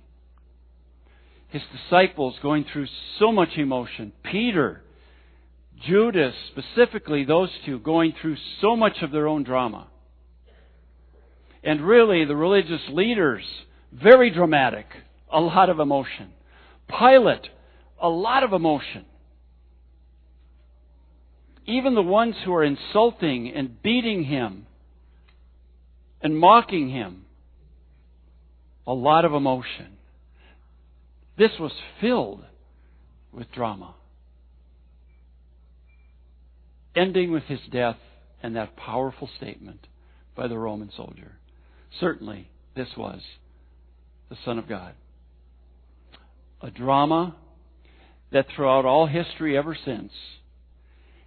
His 1.48 1.62
disciples 1.72 2.34
going 2.42 2.66
through 2.70 2.88
so 3.20 3.30
much 3.30 3.50
emotion. 3.56 4.12
Peter, 4.24 4.82
Judas, 5.86 6.34
specifically 6.50 7.24
those 7.24 7.48
two, 7.64 7.78
going 7.78 8.12
through 8.20 8.36
so 8.60 8.74
much 8.74 8.96
of 9.02 9.12
their 9.12 9.28
own 9.28 9.44
drama. 9.44 9.86
And 11.62 11.80
really, 11.80 12.24
the 12.24 12.36
religious 12.36 12.82
leaders, 12.90 13.44
very 13.92 14.30
dramatic, 14.30 14.86
a 15.32 15.40
lot 15.40 15.70
of 15.70 15.78
emotion. 15.78 16.32
Pilate, 16.88 17.48
a 18.02 18.08
lot 18.08 18.42
of 18.42 18.52
emotion. 18.52 19.04
Even 21.68 21.94
the 21.94 22.02
ones 22.02 22.34
who 22.46 22.54
are 22.54 22.64
insulting 22.64 23.52
and 23.54 23.82
beating 23.82 24.24
him 24.24 24.64
and 26.22 26.36
mocking 26.36 26.88
him, 26.88 27.26
a 28.86 28.94
lot 28.94 29.26
of 29.26 29.34
emotion. 29.34 29.98
This 31.36 31.50
was 31.60 31.72
filled 32.00 32.42
with 33.34 33.52
drama. 33.52 33.94
Ending 36.96 37.32
with 37.32 37.44
his 37.44 37.60
death 37.70 37.98
and 38.42 38.56
that 38.56 38.74
powerful 38.74 39.28
statement 39.36 39.86
by 40.34 40.48
the 40.48 40.56
Roman 40.56 40.90
soldier. 40.96 41.32
Certainly, 42.00 42.48
this 42.74 42.88
was 42.96 43.20
the 44.30 44.38
Son 44.42 44.58
of 44.58 44.66
God. 44.66 44.94
A 46.62 46.70
drama 46.70 47.36
that 48.32 48.46
throughout 48.56 48.86
all 48.86 49.06
history 49.06 49.54
ever 49.54 49.76
since 49.84 50.12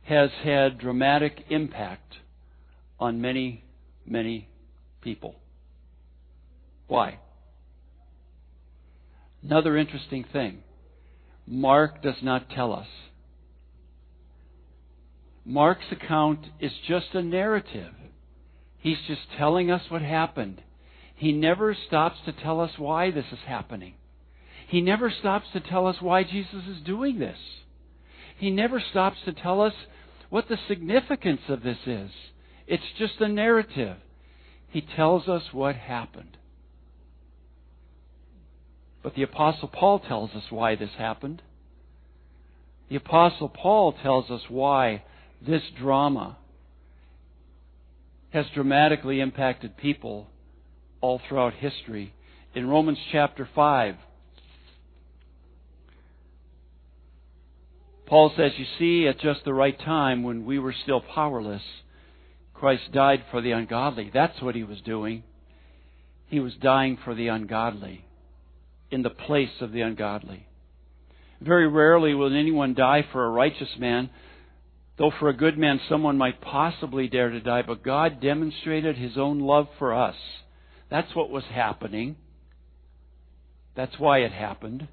has 0.03 0.29
had 0.43 0.79
dramatic 0.79 1.45
impact 1.49 2.15
on 2.99 3.21
many, 3.21 3.63
many 4.05 4.47
people. 5.01 5.35
Why? 6.87 7.19
Another 9.43 9.77
interesting 9.77 10.25
thing 10.31 10.63
Mark 11.47 12.01
does 12.01 12.21
not 12.21 12.49
tell 12.49 12.73
us. 12.73 12.87
Mark's 15.43 15.91
account 15.91 16.45
is 16.59 16.71
just 16.87 17.07
a 17.13 17.21
narrative. 17.21 17.93
He's 18.77 18.99
just 19.07 19.21
telling 19.37 19.71
us 19.71 19.81
what 19.89 20.01
happened. 20.01 20.61
He 21.15 21.31
never 21.31 21.75
stops 21.87 22.17
to 22.25 22.31
tell 22.31 22.59
us 22.59 22.71
why 22.77 23.11
this 23.11 23.25
is 23.31 23.39
happening. 23.45 23.95
He 24.67 24.81
never 24.81 25.11
stops 25.11 25.47
to 25.53 25.59
tell 25.59 25.87
us 25.87 25.97
why 25.99 26.23
Jesus 26.23 26.63
is 26.67 26.81
doing 26.85 27.19
this. 27.19 27.37
He 28.41 28.49
never 28.49 28.79
stops 28.79 29.17
to 29.25 29.33
tell 29.33 29.61
us 29.61 29.73
what 30.31 30.49
the 30.49 30.57
significance 30.67 31.41
of 31.47 31.61
this 31.61 31.77
is. 31.85 32.09
It's 32.65 32.91
just 32.97 33.21
a 33.21 33.27
narrative. 33.27 33.97
He 34.67 34.81
tells 34.81 35.27
us 35.27 35.43
what 35.51 35.75
happened. 35.75 36.37
But 39.03 39.13
the 39.13 39.21
Apostle 39.21 39.67
Paul 39.67 39.99
tells 39.99 40.31
us 40.31 40.45
why 40.49 40.73
this 40.73 40.89
happened. 40.97 41.43
The 42.89 42.95
Apostle 42.95 43.47
Paul 43.47 43.93
tells 44.01 44.31
us 44.31 44.41
why 44.49 45.03
this 45.39 45.61
drama 45.79 46.37
has 48.31 48.47
dramatically 48.55 49.19
impacted 49.19 49.77
people 49.77 50.25
all 50.99 51.21
throughout 51.29 51.53
history. 51.53 52.11
In 52.55 52.67
Romans 52.67 52.97
chapter 53.11 53.47
5, 53.53 53.97
Paul 58.11 58.33
says, 58.35 58.51
You 58.57 58.65
see, 58.77 59.07
at 59.07 59.21
just 59.21 59.45
the 59.45 59.53
right 59.53 59.79
time, 59.79 60.23
when 60.23 60.43
we 60.43 60.59
were 60.59 60.75
still 60.83 60.99
powerless, 60.99 61.61
Christ 62.53 62.91
died 62.91 63.23
for 63.31 63.41
the 63.41 63.51
ungodly. 63.51 64.11
That's 64.13 64.41
what 64.41 64.53
he 64.53 64.65
was 64.65 64.81
doing. 64.81 65.23
He 66.27 66.41
was 66.41 66.51
dying 66.61 66.97
for 67.05 67.15
the 67.15 67.29
ungodly, 67.29 68.03
in 68.89 69.01
the 69.01 69.11
place 69.11 69.61
of 69.61 69.71
the 69.71 69.79
ungodly. 69.79 70.45
Very 71.39 71.69
rarely 71.69 72.13
will 72.13 72.35
anyone 72.35 72.73
die 72.73 73.05
for 73.13 73.23
a 73.23 73.29
righteous 73.29 73.69
man, 73.79 74.09
Though 74.97 75.13
for 75.17 75.29
a 75.29 75.33
good 75.33 75.57
man 75.57 75.79
someone 75.87 76.17
might 76.17 76.41
possibly 76.41 77.07
dare 77.07 77.29
to 77.29 77.39
die, 77.39 77.61
but 77.61 77.81
God 77.81 78.21
demonstrated 78.21 78.97
His 78.97 79.17
own 79.17 79.39
love 79.39 79.69
for 79.79 79.93
us. 79.93 80.17
That's 80.89 81.15
what 81.15 81.29
was 81.29 81.45
happening. 81.45 82.17
That's 83.73 83.97
why 83.97 84.19
it 84.19 84.33
happened. 84.33 84.89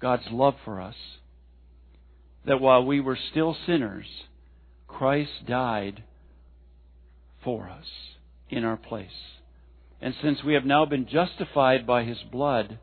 God's 0.00 0.22
love 0.30 0.54
for 0.64 0.80
us. 0.80 0.94
That 2.46 2.60
while 2.60 2.84
we 2.84 3.00
were 3.00 3.18
still 3.30 3.56
sinners, 3.66 4.06
Christ 4.86 5.46
died 5.46 6.04
for 7.42 7.68
us 7.68 7.86
in 8.48 8.64
our 8.64 8.76
place. 8.76 9.08
And 10.00 10.14
since 10.22 10.44
we 10.44 10.54
have 10.54 10.64
now 10.64 10.84
been 10.84 11.06
justified 11.06 11.86
by 11.86 12.04
His 12.04 12.18
blood, 12.30 12.78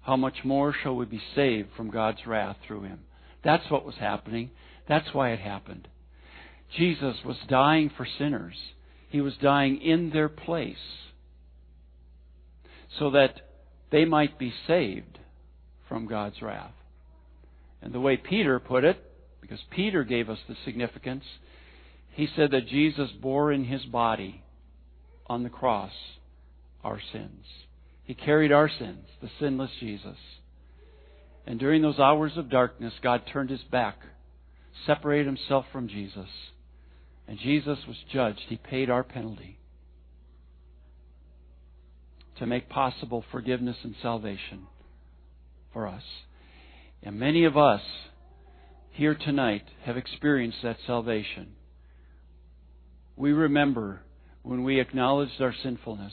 how 0.00 0.16
much 0.16 0.44
more 0.44 0.72
shall 0.72 0.96
we 0.96 1.04
be 1.06 1.22
saved 1.34 1.68
from 1.76 1.90
God's 1.90 2.26
wrath 2.26 2.56
through 2.66 2.82
Him? 2.82 3.00
That's 3.44 3.70
what 3.70 3.84
was 3.84 3.96
happening. 3.96 4.50
That's 4.88 5.12
why 5.12 5.30
it 5.30 5.40
happened. 5.40 5.88
Jesus 6.76 7.16
was 7.24 7.36
dying 7.48 7.90
for 7.96 8.06
sinners. 8.18 8.56
He 9.08 9.20
was 9.20 9.34
dying 9.40 9.80
in 9.80 10.10
their 10.10 10.28
place 10.28 10.76
so 12.98 13.10
that 13.10 13.40
they 13.90 14.04
might 14.04 14.38
be 14.38 14.52
saved 14.66 15.18
from 15.88 16.06
God's 16.06 16.40
wrath. 16.42 16.72
And 17.86 17.94
the 17.94 18.00
way 18.00 18.16
Peter 18.16 18.58
put 18.58 18.82
it, 18.82 19.00
because 19.40 19.60
Peter 19.70 20.02
gave 20.02 20.28
us 20.28 20.40
the 20.48 20.56
significance, 20.64 21.22
he 22.14 22.26
said 22.34 22.50
that 22.50 22.66
Jesus 22.66 23.12
bore 23.22 23.52
in 23.52 23.64
his 23.64 23.84
body 23.84 24.42
on 25.28 25.44
the 25.44 25.48
cross 25.48 25.92
our 26.82 27.00
sins. 27.12 27.44
He 28.02 28.12
carried 28.12 28.50
our 28.50 28.68
sins, 28.68 29.06
the 29.22 29.30
sinless 29.38 29.70
Jesus. 29.78 30.16
And 31.46 31.60
during 31.60 31.80
those 31.80 32.00
hours 32.00 32.32
of 32.36 32.50
darkness, 32.50 32.92
God 33.04 33.22
turned 33.32 33.50
his 33.50 33.62
back, 33.62 33.98
separated 34.84 35.26
himself 35.26 35.66
from 35.70 35.86
Jesus, 35.86 36.28
and 37.28 37.38
Jesus 37.38 37.78
was 37.86 37.98
judged. 38.12 38.42
He 38.48 38.56
paid 38.56 38.90
our 38.90 39.04
penalty 39.04 39.60
to 42.40 42.46
make 42.46 42.68
possible 42.68 43.24
forgiveness 43.30 43.76
and 43.84 43.94
salvation 44.02 44.66
for 45.72 45.86
us. 45.86 46.02
And 47.02 47.18
many 47.18 47.44
of 47.44 47.56
us 47.56 47.82
here 48.90 49.14
tonight 49.14 49.64
have 49.84 49.96
experienced 49.96 50.58
that 50.62 50.78
salvation. 50.86 51.52
We 53.16 53.32
remember 53.32 54.00
when 54.42 54.64
we 54.64 54.80
acknowledged 54.80 55.40
our 55.40 55.54
sinfulness. 55.62 56.12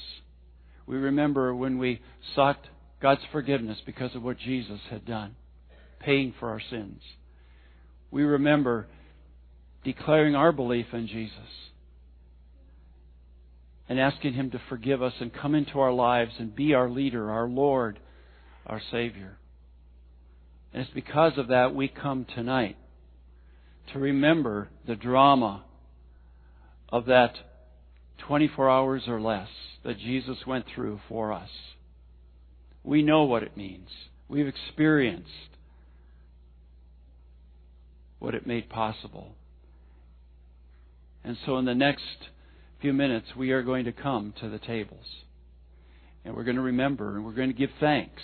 We 0.86 0.98
remember 0.98 1.56
when 1.56 1.78
we 1.78 2.02
sought 2.36 2.60
God's 3.02 3.22
forgiveness 3.32 3.78
because 3.86 4.16
of 4.16 4.24
what 4.24 4.38
Jesus 4.38 4.80
had 4.90 5.06
done, 5.06 5.36
paying 6.00 6.34
for 6.40 6.50
our 6.50 6.62
sins. 6.70 7.02
We 8.12 8.24
remember 8.24 8.88
declaring 9.84 10.36
our 10.36 10.52
belief 10.52 10.88
in 10.94 11.08
Jesus 11.08 11.32
and 13.90 14.00
asking 14.00 14.34
Him 14.34 14.52
to 14.52 14.62
forgive 14.70 15.02
us 15.02 15.14
and 15.20 15.34
come 15.34 15.56
into 15.56 15.80
our 15.80 15.92
lives 15.92 16.32
and 16.40 16.56
be 16.56 16.74
our 16.74 16.90
leader, 16.90 17.32
our 17.32 17.48
Lord, 17.48 18.00
our 18.66 18.82
Savior. 18.92 19.38
And 20.74 20.82
it's 20.82 20.94
because 20.94 21.38
of 21.38 21.50
that 21.50 21.76
we 21.76 21.88
come 21.88 22.26
tonight 22.34 22.78
to 23.94 24.00
remember 24.00 24.70
the 24.88 24.96
drama 24.96 25.64
of 26.90 27.06
that 27.06 27.36
24 28.28 28.70
hours 28.70 29.04
or 29.08 29.22
less 29.22 29.50
that 29.84 30.00
Jesus 30.00 30.38
went 30.48 30.66
through 30.74 31.00
for 31.08 31.32
us. 31.32 31.50
We 32.84 33.04
know 33.04 33.24
what 33.24 33.44
it 33.44 33.56
means. 33.56 33.90
We've 34.28 34.48
experienced 34.48 35.30
what 38.20 38.34
it 38.34 38.48
made 38.48 38.70
possible. 38.70 39.36
And 41.24 41.38
so 41.46 41.58
in 41.58 41.66
the 41.66 41.76
next 41.76 42.04
few 42.82 42.94
minutes, 42.94 43.28
we 43.38 43.52
are 43.52 43.64
going 43.64 43.86
to 43.86 43.92
come 43.92 44.34
to 44.42 44.50
the 44.50 44.60
tables. 44.60 45.06
And 46.26 46.36
we're 46.36 46.44
going 46.44 46.56
to 46.56 46.62
remember 46.62 47.16
and 47.16 47.26
we're 47.26 47.34
going 47.34 47.52
to 47.52 47.58
give 47.58 47.70
thanks. 47.80 48.22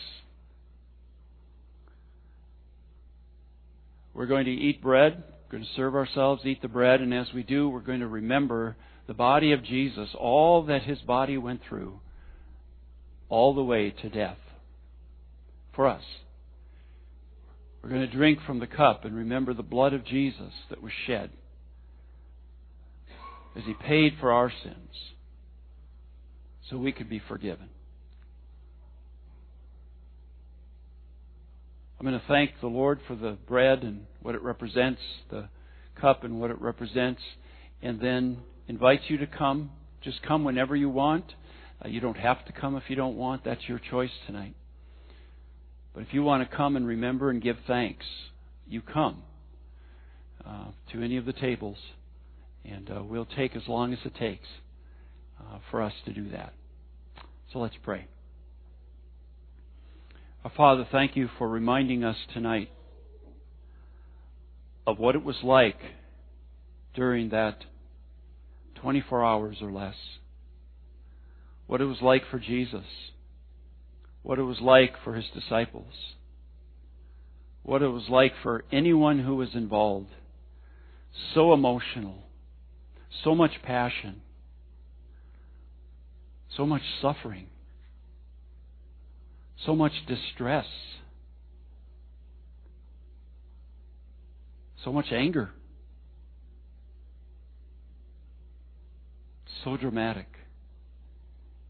We're 4.14 4.26
going 4.26 4.46
to 4.46 4.52
eat 4.52 4.82
bread. 4.82 5.24
We're 5.46 5.58
going 5.58 5.64
to 5.64 5.76
serve 5.76 5.96
ourselves, 5.96 6.46
eat 6.46 6.62
the 6.62 6.68
bread, 6.68 7.02
and 7.02 7.14
as 7.14 7.28
we 7.34 7.44
do, 7.44 7.70
we're 7.70 7.80
going 7.80 8.02
to 8.02 8.08
remember 8.08 8.76
the 9.08 9.14
body 9.14 9.52
of 9.52 9.64
Jesus, 9.64 10.10
all 10.18 10.64
that 10.66 10.84
his 10.84 11.00
body 11.00 11.38
went 11.38 11.62
through, 11.68 12.00
all 13.30 13.56
the 13.56 13.64
way 13.64 13.90
to 13.90 14.10
death 14.10 14.38
for 15.76 15.88
us. 15.88 16.04
We're 17.82 17.90
going 17.90 18.08
to 18.08 18.16
drink 18.16 18.40
from 18.46 18.60
the 18.60 18.68
cup 18.68 19.06
and 19.06 19.16
remember 19.16 19.54
the 19.54 19.64
blood 19.64 19.94
of 19.94 20.06
Jesus 20.06 20.54
that 20.70 20.84
was 20.84 20.92
shed 21.08 21.32
as 23.56 23.64
he 23.66 23.74
paid 23.74 24.14
for 24.20 24.32
our 24.32 24.52
sins 24.64 24.96
so 26.70 26.78
we 26.78 26.92
could 26.92 27.10
be 27.10 27.22
forgiven. 27.28 27.70
I'm 32.00 32.06
going 32.06 32.18
to 32.18 32.28
thank 32.28 32.52
the 32.62 32.68
Lord 32.68 33.02
for 33.08 33.16
the 33.16 33.38
bread 33.46 33.84
and 33.84 34.06
what 34.22 34.34
it 34.34 34.42
represents, 34.42 35.02
the 35.30 35.50
cup 36.00 36.24
and 36.24 36.40
what 36.40 36.50
it 36.50 36.62
represents, 36.62 37.22
and 37.82 38.00
then 38.00 38.38
invite 38.70 39.02
you 39.10 39.18
to 39.18 39.28
come. 39.28 39.72
Just 40.02 40.22
come 40.24 40.46
whenever 40.46 40.78
you 40.78 40.90
want. 40.90 41.26
Uh, 41.84 41.90
you 41.90 42.00
don't 42.00 42.18
have 42.18 42.46
to 42.46 42.54
come 42.54 42.78
if 42.78 42.84
you 42.88 42.96
don't 42.96 43.18
want. 43.18 43.44
That's 43.44 43.68
your 43.68 43.80
choice 43.80 44.12
tonight. 44.28 44.56
But 45.94 46.04
if 46.04 46.14
you 46.14 46.24
want 46.24 46.50
to 46.50 46.56
come 46.56 46.78
and 46.78 46.88
remember 46.88 47.32
and 47.32 47.42
give 47.42 47.58
thanks, 47.68 48.06
you 48.66 48.82
come 48.82 49.24
uh, 50.46 50.68
to 50.94 51.02
any 51.02 51.18
of 51.18 51.26
the 51.26 51.34
tables, 51.34 51.78
and 52.64 52.90
uh, 52.90 53.04
we'll 53.04 53.26
take 53.26 53.58
as 53.58 53.64
long 53.68 53.92
as 53.92 54.00
it 54.06 54.16
takes 54.16 54.48
uh, 55.38 55.58
for 55.70 55.82
us 55.82 55.94
to 56.06 56.14
do 56.14 56.30
that. 56.30 56.54
So 57.52 57.60
let's 57.60 57.76
pray. 57.84 58.08
Our 60.42 60.52
Father, 60.56 60.88
thank 60.90 61.18
you 61.18 61.30
for 61.38 61.50
reminding 61.50 62.06
us 62.06 62.16
tonight 62.34 62.70
of 64.88 64.98
what 64.98 65.16
it 65.16 65.24
was 65.24 65.36
like 65.44 65.78
during 66.96 67.30
that 67.32 67.66
24 68.76 69.26
hours 69.26 69.58
or 69.62 69.70
less. 69.70 69.96
What 71.68 71.82
it 71.82 71.86
was 71.86 72.02
like 72.02 72.24
for 72.32 72.40
Jesus. 72.40 72.86
What 74.24 74.40
it 74.40 74.44
was 74.44 74.62
like 74.62 74.94
for 75.04 75.14
his 75.14 75.26
disciples. 75.34 75.94
What 77.64 77.82
it 77.82 77.90
was 77.90 78.08
like 78.08 78.32
for 78.42 78.64
anyone 78.72 79.20
who 79.20 79.36
was 79.36 79.50
involved. 79.54 80.12
So 81.34 81.52
emotional. 81.52 82.24
So 83.26 83.36
much 83.36 83.62
passion. 83.62 84.22
So 86.56 86.66
much 86.66 86.84
suffering 87.02 87.48
so 89.66 89.76
much 89.76 89.92
distress, 90.08 90.66
so 94.84 94.92
much 94.92 95.12
anger, 95.12 95.52
so 99.64 99.76
dramatic, 99.76 100.28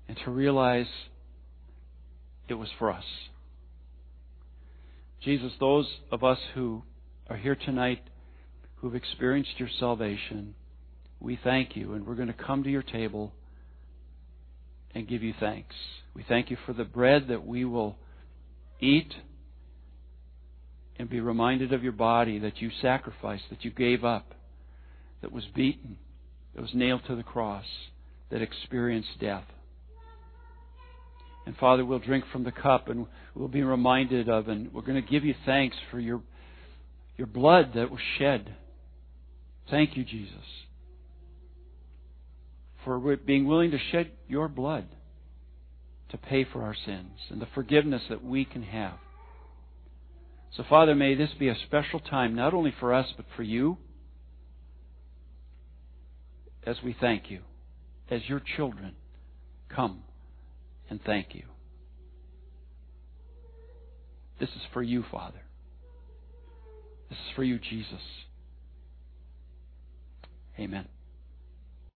and 0.08 0.18
to 0.24 0.32
realize 0.32 0.88
it 2.48 2.54
was 2.54 2.70
for 2.78 2.92
us. 2.92 3.04
Jesus, 5.24 5.52
those 5.60 5.88
of 6.12 6.24
us 6.24 6.40
who 6.54 6.84
are 7.30 7.38
here 7.38 7.56
tonight 7.56 8.02
who've 8.76 8.96
experienced 8.96 9.52
your 9.58 9.70
salvation, 9.80 10.56
we 11.20 11.38
thank 11.44 11.76
you, 11.76 11.94
and 11.94 12.08
we're 12.08 12.16
going 12.16 12.28
to 12.28 12.34
come 12.34 12.64
to 12.64 12.70
your 12.70 12.84
table 12.84 13.34
and 14.94 15.08
give 15.08 15.24
you 15.24 15.34
thanks. 15.40 15.76
We 16.16 16.26
thank 16.28 16.50
you 16.50 16.58
for 16.66 16.74
the 16.74 16.84
bread 16.84 17.28
that 17.30 17.46
we 17.46 17.66
will 17.66 17.98
eat 18.80 19.14
and 20.98 21.10
be 21.10 21.22
reminded 21.22 21.72
of 21.72 21.84
your 21.84 21.94
body 21.94 22.40
that 22.40 22.62
you 22.62 22.72
sacrificed, 22.82 23.44
that 23.50 23.64
you 23.64 23.72
gave 23.72 24.04
up, 24.04 24.34
that 25.22 25.32
was 25.32 25.46
beaten, 25.56 25.98
that 26.56 26.62
was 26.62 26.72
nailed 26.74 27.02
to 27.08 27.16
the 27.16 27.24
cross, 27.24 27.66
that 28.32 28.42
experienced 28.42 29.20
death. 29.20 29.46
And 31.46 31.56
Father, 31.58 31.86
we'll 31.86 32.00
drink 32.00 32.26
from 32.32 32.44
the 32.44 32.52
cup 32.52 32.90
and 32.90 33.08
we'll 33.34 33.48
be 33.48 33.64
reminded 33.64 34.30
of, 34.30 34.50
and 34.50 34.74
we're 34.74 34.82
going 34.82 35.02
to 35.02 35.10
give 35.10 35.24
you 35.24 35.34
thanks 35.46 35.76
for 35.90 36.00
your, 36.00 36.22
your 37.18 37.28
blood 37.28 37.72
that 37.76 37.90
was 37.90 38.02
shed. 38.18 38.56
Thank 39.70 39.96
you, 39.96 40.04
Jesus 40.04 40.44
for 42.84 43.18
being 43.18 43.46
willing 43.46 43.72
to 43.72 43.80
shed 43.92 44.12
your 44.28 44.48
blood 44.48 44.88
to 46.10 46.18
pay 46.18 46.44
for 46.44 46.64
our 46.64 46.76
sins 46.86 47.12
and 47.30 47.42
the 47.42 47.48
forgiveness 47.54 48.02
that 48.10 48.24
we 48.24 48.46
can 48.46 48.64
have. 48.64 48.98
So, 50.56 50.64
Father, 50.68 50.96
may 50.96 51.14
this 51.14 51.30
be 51.38 51.50
a 51.50 51.56
special 51.68 52.00
time, 52.00 52.36
not 52.36 52.54
only 52.54 52.74
for 52.80 52.94
us, 52.94 53.08
but 53.16 53.26
for 53.36 53.44
you, 53.44 53.78
as 56.66 56.78
we 56.84 56.96
thank 57.00 57.30
you, 57.30 57.42
as 58.10 58.22
your 58.28 58.42
children. 58.58 58.96
Come 59.70 60.02
and 60.90 61.00
thank 61.06 61.36
you. 61.36 61.44
This 64.40 64.50
is 64.50 64.62
for 64.74 64.82
you, 64.82 65.04
Father. 65.12 65.42
This 67.10 67.18
is 67.18 67.36
for 67.36 67.44
you, 67.44 67.60
Jesus. 67.60 68.02
Amen. 70.58 70.88